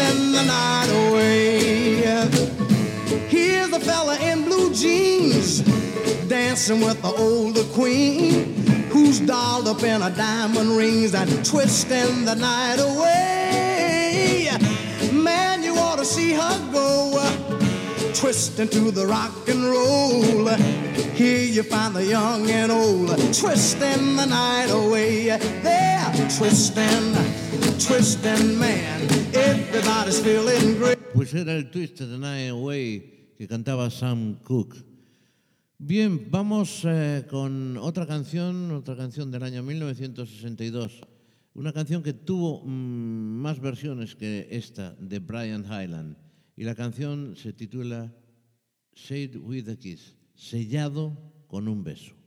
Twisting 0.00 0.32
the 0.32 0.42
night 0.44 0.88
away. 1.08 1.96
Here's 3.28 3.72
a 3.72 3.80
fella 3.80 4.18
in 4.18 4.44
blue 4.44 4.72
jeans 4.72 5.60
dancing 6.28 6.80
with 6.80 7.00
the 7.02 7.08
older 7.08 7.64
queen 7.74 8.54
who's 8.90 9.20
dolled 9.20 9.68
up 9.68 9.82
in 9.82 10.00
her 10.00 10.10
diamond 10.10 10.76
rings 10.76 11.14
and 11.14 11.44
twisting 11.44 12.24
the 12.24 12.34
night 12.34 12.78
away. 12.78 14.50
Man, 15.12 15.62
you 15.62 15.76
ought 15.76 15.98
to 15.98 16.04
see 16.04 16.32
her 16.32 16.72
go 16.72 17.10
twisting 18.14 18.68
to 18.68 18.90
the 18.90 19.06
rock 19.06 19.48
and 19.48 19.64
roll. 19.64 20.48
Here 21.14 21.44
you 21.44 21.62
find 21.62 21.94
the 21.94 22.04
young 22.04 22.50
and 22.50 22.72
old 22.72 23.08
twisting 23.34 24.16
the 24.16 24.26
night 24.26 24.70
away. 24.70 25.26
They're 25.62 26.12
twisting, 26.36 27.14
twisting, 27.78 28.58
man. 28.58 29.19
Pues 31.14 31.34
era 31.34 31.54
el 31.54 31.70
Twist 31.70 31.98
the 31.98 32.18
Night 32.18 32.50
Away 32.50 33.34
que 33.36 33.46
cantaba 33.46 33.90
Sam 33.90 34.36
Cooke. 34.42 34.84
Bien, 35.78 36.28
vamos 36.30 36.82
eh, 36.84 37.24
con 37.28 37.76
otra 37.78 38.06
canción, 38.06 38.70
otra 38.72 38.96
canción 38.96 39.30
del 39.30 39.42
año 39.42 39.62
1962. 39.62 41.00
Una 41.54 41.72
canción 41.72 42.02
que 42.02 42.12
tuvo 42.12 42.62
mm, 42.64 43.40
más 43.40 43.60
versiones 43.60 44.14
que 44.14 44.46
esta 44.50 44.94
de 45.00 45.20
Brian 45.20 45.64
Hyland. 45.64 46.16
Y 46.56 46.64
la 46.64 46.74
canción 46.74 47.34
se 47.36 47.52
titula 47.52 48.12
Shade 48.94 49.38
with 49.38 49.68
a 49.68 49.76
Kiss, 49.76 50.14
sellado 50.34 51.16
con 51.46 51.66
un 51.66 51.82
beso. 51.82 52.19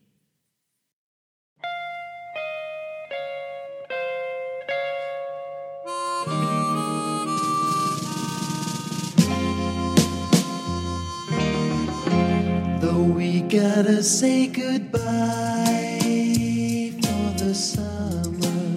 We 13.14 13.41
gotta 13.41 14.01
say 14.01 14.47
goodbye 14.47 15.99
for 17.01 17.43
the 17.43 17.53
summer, 17.53 18.76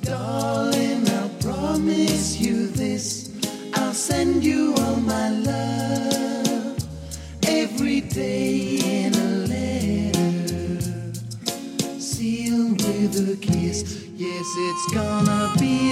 darling, 0.00 1.06
I'll 1.08 1.28
promise 1.40 2.40
you 2.40 2.68
this. 2.68 3.30
I'll 3.74 3.92
send 3.92 4.42
you 4.42 4.74
all 4.78 4.96
my 4.96 5.28
love 5.28 6.78
every 7.46 8.00
day 8.00 8.78
in 8.78 9.14
a 9.14 9.28
letter, 9.52 11.12
sealed 12.00 12.80
with 12.82 13.28
a 13.28 13.36
kiss. 13.36 14.06
Yes, 14.16 14.46
it's 14.56 14.94
gonna 14.94 15.52
be 15.58 15.91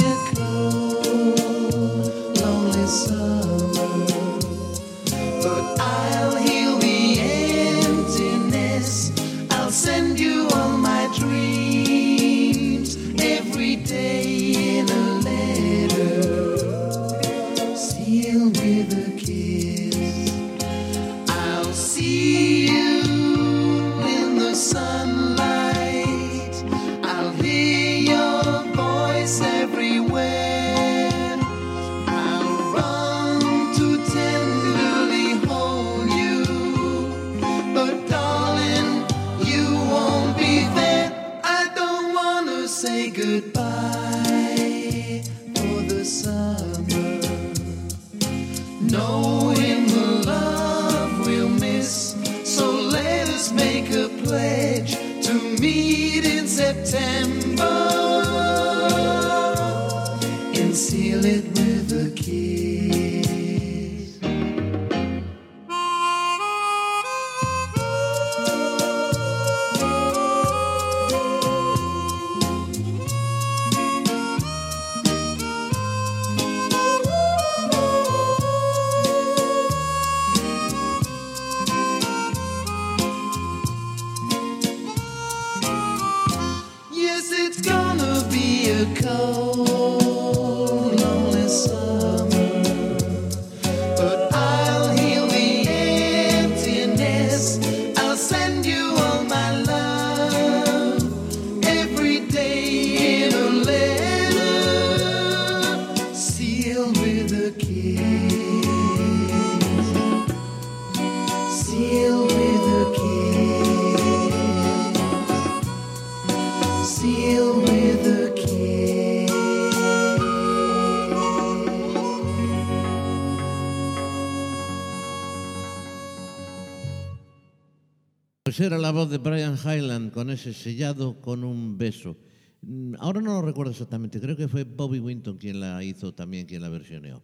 de 129.10 129.18
Brian 129.18 129.56
Hyland 129.56 130.12
con 130.12 130.30
ese 130.30 130.54
sellado 130.54 131.20
con 131.20 131.44
un 131.44 131.76
beso. 131.76 132.16
Mm, 132.62 132.94
Ahora 132.98 133.20
no 133.20 133.34
lo 133.34 133.42
recuerdo 133.42 133.72
exactamente, 133.72 134.20
creo 134.20 134.36
que 134.36 134.48
fue 134.48 134.64
Bobby 134.64 135.00
Winton 135.00 135.36
quien 135.36 135.60
la 135.60 135.82
hizo 135.82 136.14
también, 136.14 136.46
quien 136.46 136.62
la 136.62 136.68
versioneó. 136.68 137.22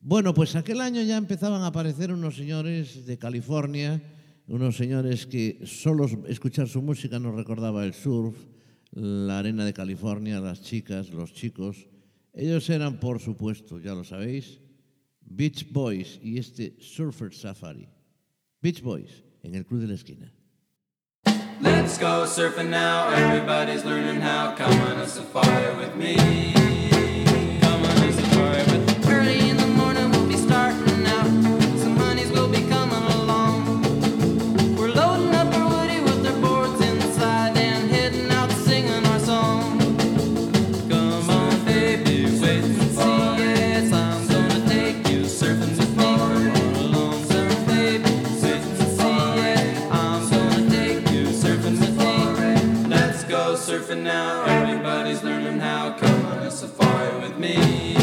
Bueno, 0.00 0.34
pues 0.34 0.56
aquel 0.56 0.80
año 0.80 1.02
ya 1.02 1.16
empezaban 1.16 1.62
a 1.62 1.68
aparecer 1.68 2.12
unos 2.12 2.34
señores 2.36 3.06
de 3.06 3.18
California, 3.18 4.02
unos 4.48 4.76
señores 4.76 5.26
que 5.26 5.60
solo 5.64 6.06
escuchar 6.26 6.68
su 6.68 6.82
música 6.82 7.18
nos 7.18 7.36
recordaba 7.36 7.84
el 7.84 7.94
surf, 7.94 8.36
la 8.92 9.38
arena 9.38 9.64
de 9.64 9.72
California, 9.72 10.40
las 10.40 10.62
chicas, 10.62 11.10
los 11.10 11.32
chicos. 11.32 11.86
Ellos 12.32 12.68
eran, 12.68 12.98
por 12.98 13.20
supuesto, 13.20 13.78
ya 13.78 13.94
lo 13.94 14.02
sabéis, 14.02 14.58
Beach 15.20 15.70
Boys 15.70 16.18
y 16.22 16.38
este 16.38 16.76
Surfer 16.80 17.32
Safari. 17.32 17.88
Beach 18.60 18.82
Boys, 18.82 19.22
en 19.42 19.54
el 19.54 19.64
Club 19.64 19.80
de 19.82 19.88
la 19.88 19.94
Esquina. 19.94 20.32
Let's 21.62 21.98
go 21.98 22.24
surfing 22.24 22.70
now. 22.70 23.10
Everybody's 23.10 23.84
learning 23.84 24.22
how. 24.22 24.54
Come 24.54 24.72
on 24.80 24.98
a 24.98 25.06
safari 25.06 25.76
with 25.76 25.94
me. 25.94 26.16
Come 27.60 27.82
on 27.82 28.02
a 28.02 28.12
safari 28.12 28.69
surfing 53.70 54.02
now. 54.02 54.42
Everybody's 54.46 55.22
learning 55.22 55.60
how. 55.60 55.92
Come 55.92 56.26
on 56.26 56.38
a 56.38 56.50
safari 56.50 57.20
with 57.20 57.38
me. 57.38 57.99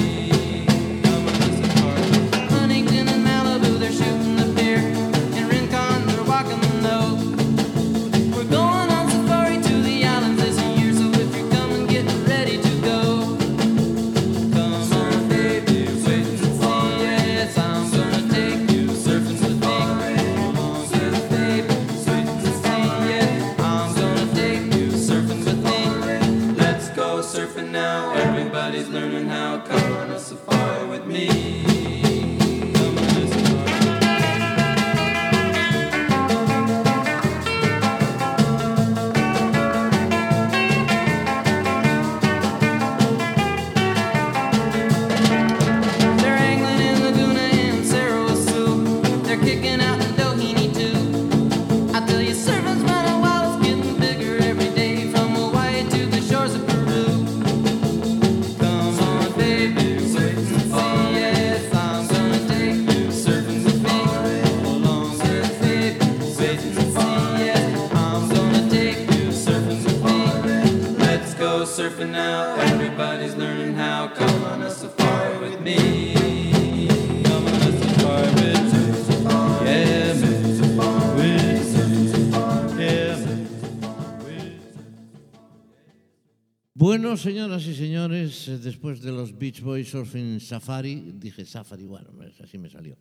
Bueno, 86.88 87.18
señoras 87.18 87.68
y 87.68 87.76
señores, 87.76 88.48
eh, 88.48 88.60
después 88.60 89.02
de 89.02 89.12
los 89.12 89.38
Beach 89.38 89.60
Boys 89.60 89.90
Surfing 89.90 90.40
Safari, 90.40 91.12
dije 91.20 91.44
Safari, 91.44 91.84
bueno, 91.84 92.12
pues 92.16 92.40
así 92.40 92.58
me 92.58 92.70
salió. 92.70 92.96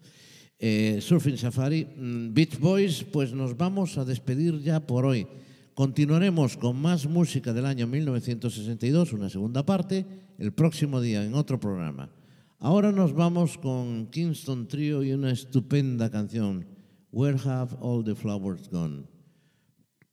Eh, 0.59 0.99
Surfing 1.01 1.39
Safari, 1.39 1.84
mm, 1.84 2.34
Beach 2.34 2.59
Boys, 2.59 3.05
pues 3.05 3.32
nos 3.32 3.57
vamos 3.57 3.97
a 3.97 4.05
despedir 4.05 4.59
ya 4.59 4.84
por 4.84 5.07
hoy. 5.07 5.28
Continuaremos 5.72 6.57
con 6.57 6.82
más 6.82 7.07
música 7.07 7.53
del 7.53 7.64
año 7.64 7.87
1962, 7.87 9.12
una 9.12 9.30
segunda 9.30 9.64
parte, 9.64 10.05
el 10.37 10.53
próximo 10.53 11.01
día 11.01 11.24
en 11.24 11.34
otro 11.34 11.61
programa. 11.61 12.11
Ahora 12.59 12.91
nos 12.91 13.12
vamos 13.14 13.57
con 13.57 14.09
Kingston 14.09 14.66
Trio 14.66 15.05
y 15.05 15.12
una 15.12 15.30
estupenda 15.30 16.11
canción, 16.11 16.66
Where 17.12 17.39
Have 17.39 17.76
All 17.78 18.03
the 18.03 18.16
Flowers 18.16 18.68
Gone? 18.68 19.15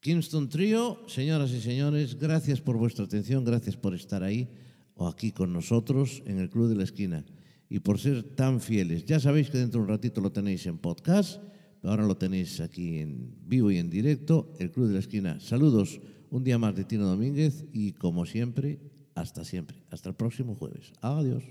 Kingston 0.04 0.50
Trio, 0.50 1.00
señoras 1.08 1.52
y 1.52 1.62
señores, 1.62 2.20
gracias 2.20 2.60
por 2.60 2.76
vuestra 2.76 3.06
atención, 3.06 3.46
gracias 3.46 3.78
por 3.78 3.96
estar 3.96 4.22
ahí 4.22 4.50
o 4.96 5.08
aquí 5.08 5.32
con 5.32 5.54
nosotros 5.54 6.22
en 6.26 6.40
el 6.40 6.50
Club 6.50 6.68
de 6.68 6.76
la 6.76 6.84
Esquina 6.84 7.24
y 7.70 7.80
por 7.80 8.00
ser 8.00 8.22
tan 8.22 8.60
fieles. 8.60 9.06
Ya 9.06 9.22
sabéis 9.22 9.50
que 9.50 9.60
dentro 9.60 9.80
de 9.80 9.86
un 9.86 9.90
ratito 9.90 10.20
lo 10.20 10.30
tenéis 10.30 10.66
en 10.66 10.78
podcast, 10.78 11.42
pero 11.80 11.92
ahora 11.92 12.06
lo 12.06 12.18
tenéis 12.18 12.60
aquí 12.60 12.98
en 12.98 13.34
vivo 13.46 13.72
y 13.72 13.78
en 13.78 13.90
directo, 13.90 14.52
el 14.60 14.72
Club 14.72 14.88
de 14.88 14.96
la 14.96 15.00
Esquina. 15.00 15.40
Saludos 15.40 16.02
un 16.30 16.44
día 16.44 16.58
más 16.58 16.76
de 16.76 16.84
Tino 16.84 17.08
Domínguez 17.08 17.64
y 17.72 17.94
como 17.94 18.26
siempre, 18.26 18.82
hasta 19.16 19.46
siempre, 19.46 19.86
hasta 19.90 20.10
el 20.10 20.16
próximo 20.16 20.54
jueves. 20.54 20.92
Adiós. 21.00 21.46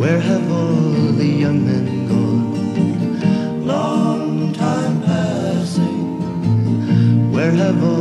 Where 0.00 0.18
have 0.18 0.50
all 0.50 1.12
the 1.20 1.26
young 1.26 1.66
men 1.66 2.08
gone? 2.08 3.66
Long 3.66 4.54
time 4.54 5.02
passing. 5.02 6.00
Where 7.30 7.50
have 7.50 7.84
all 7.84 7.99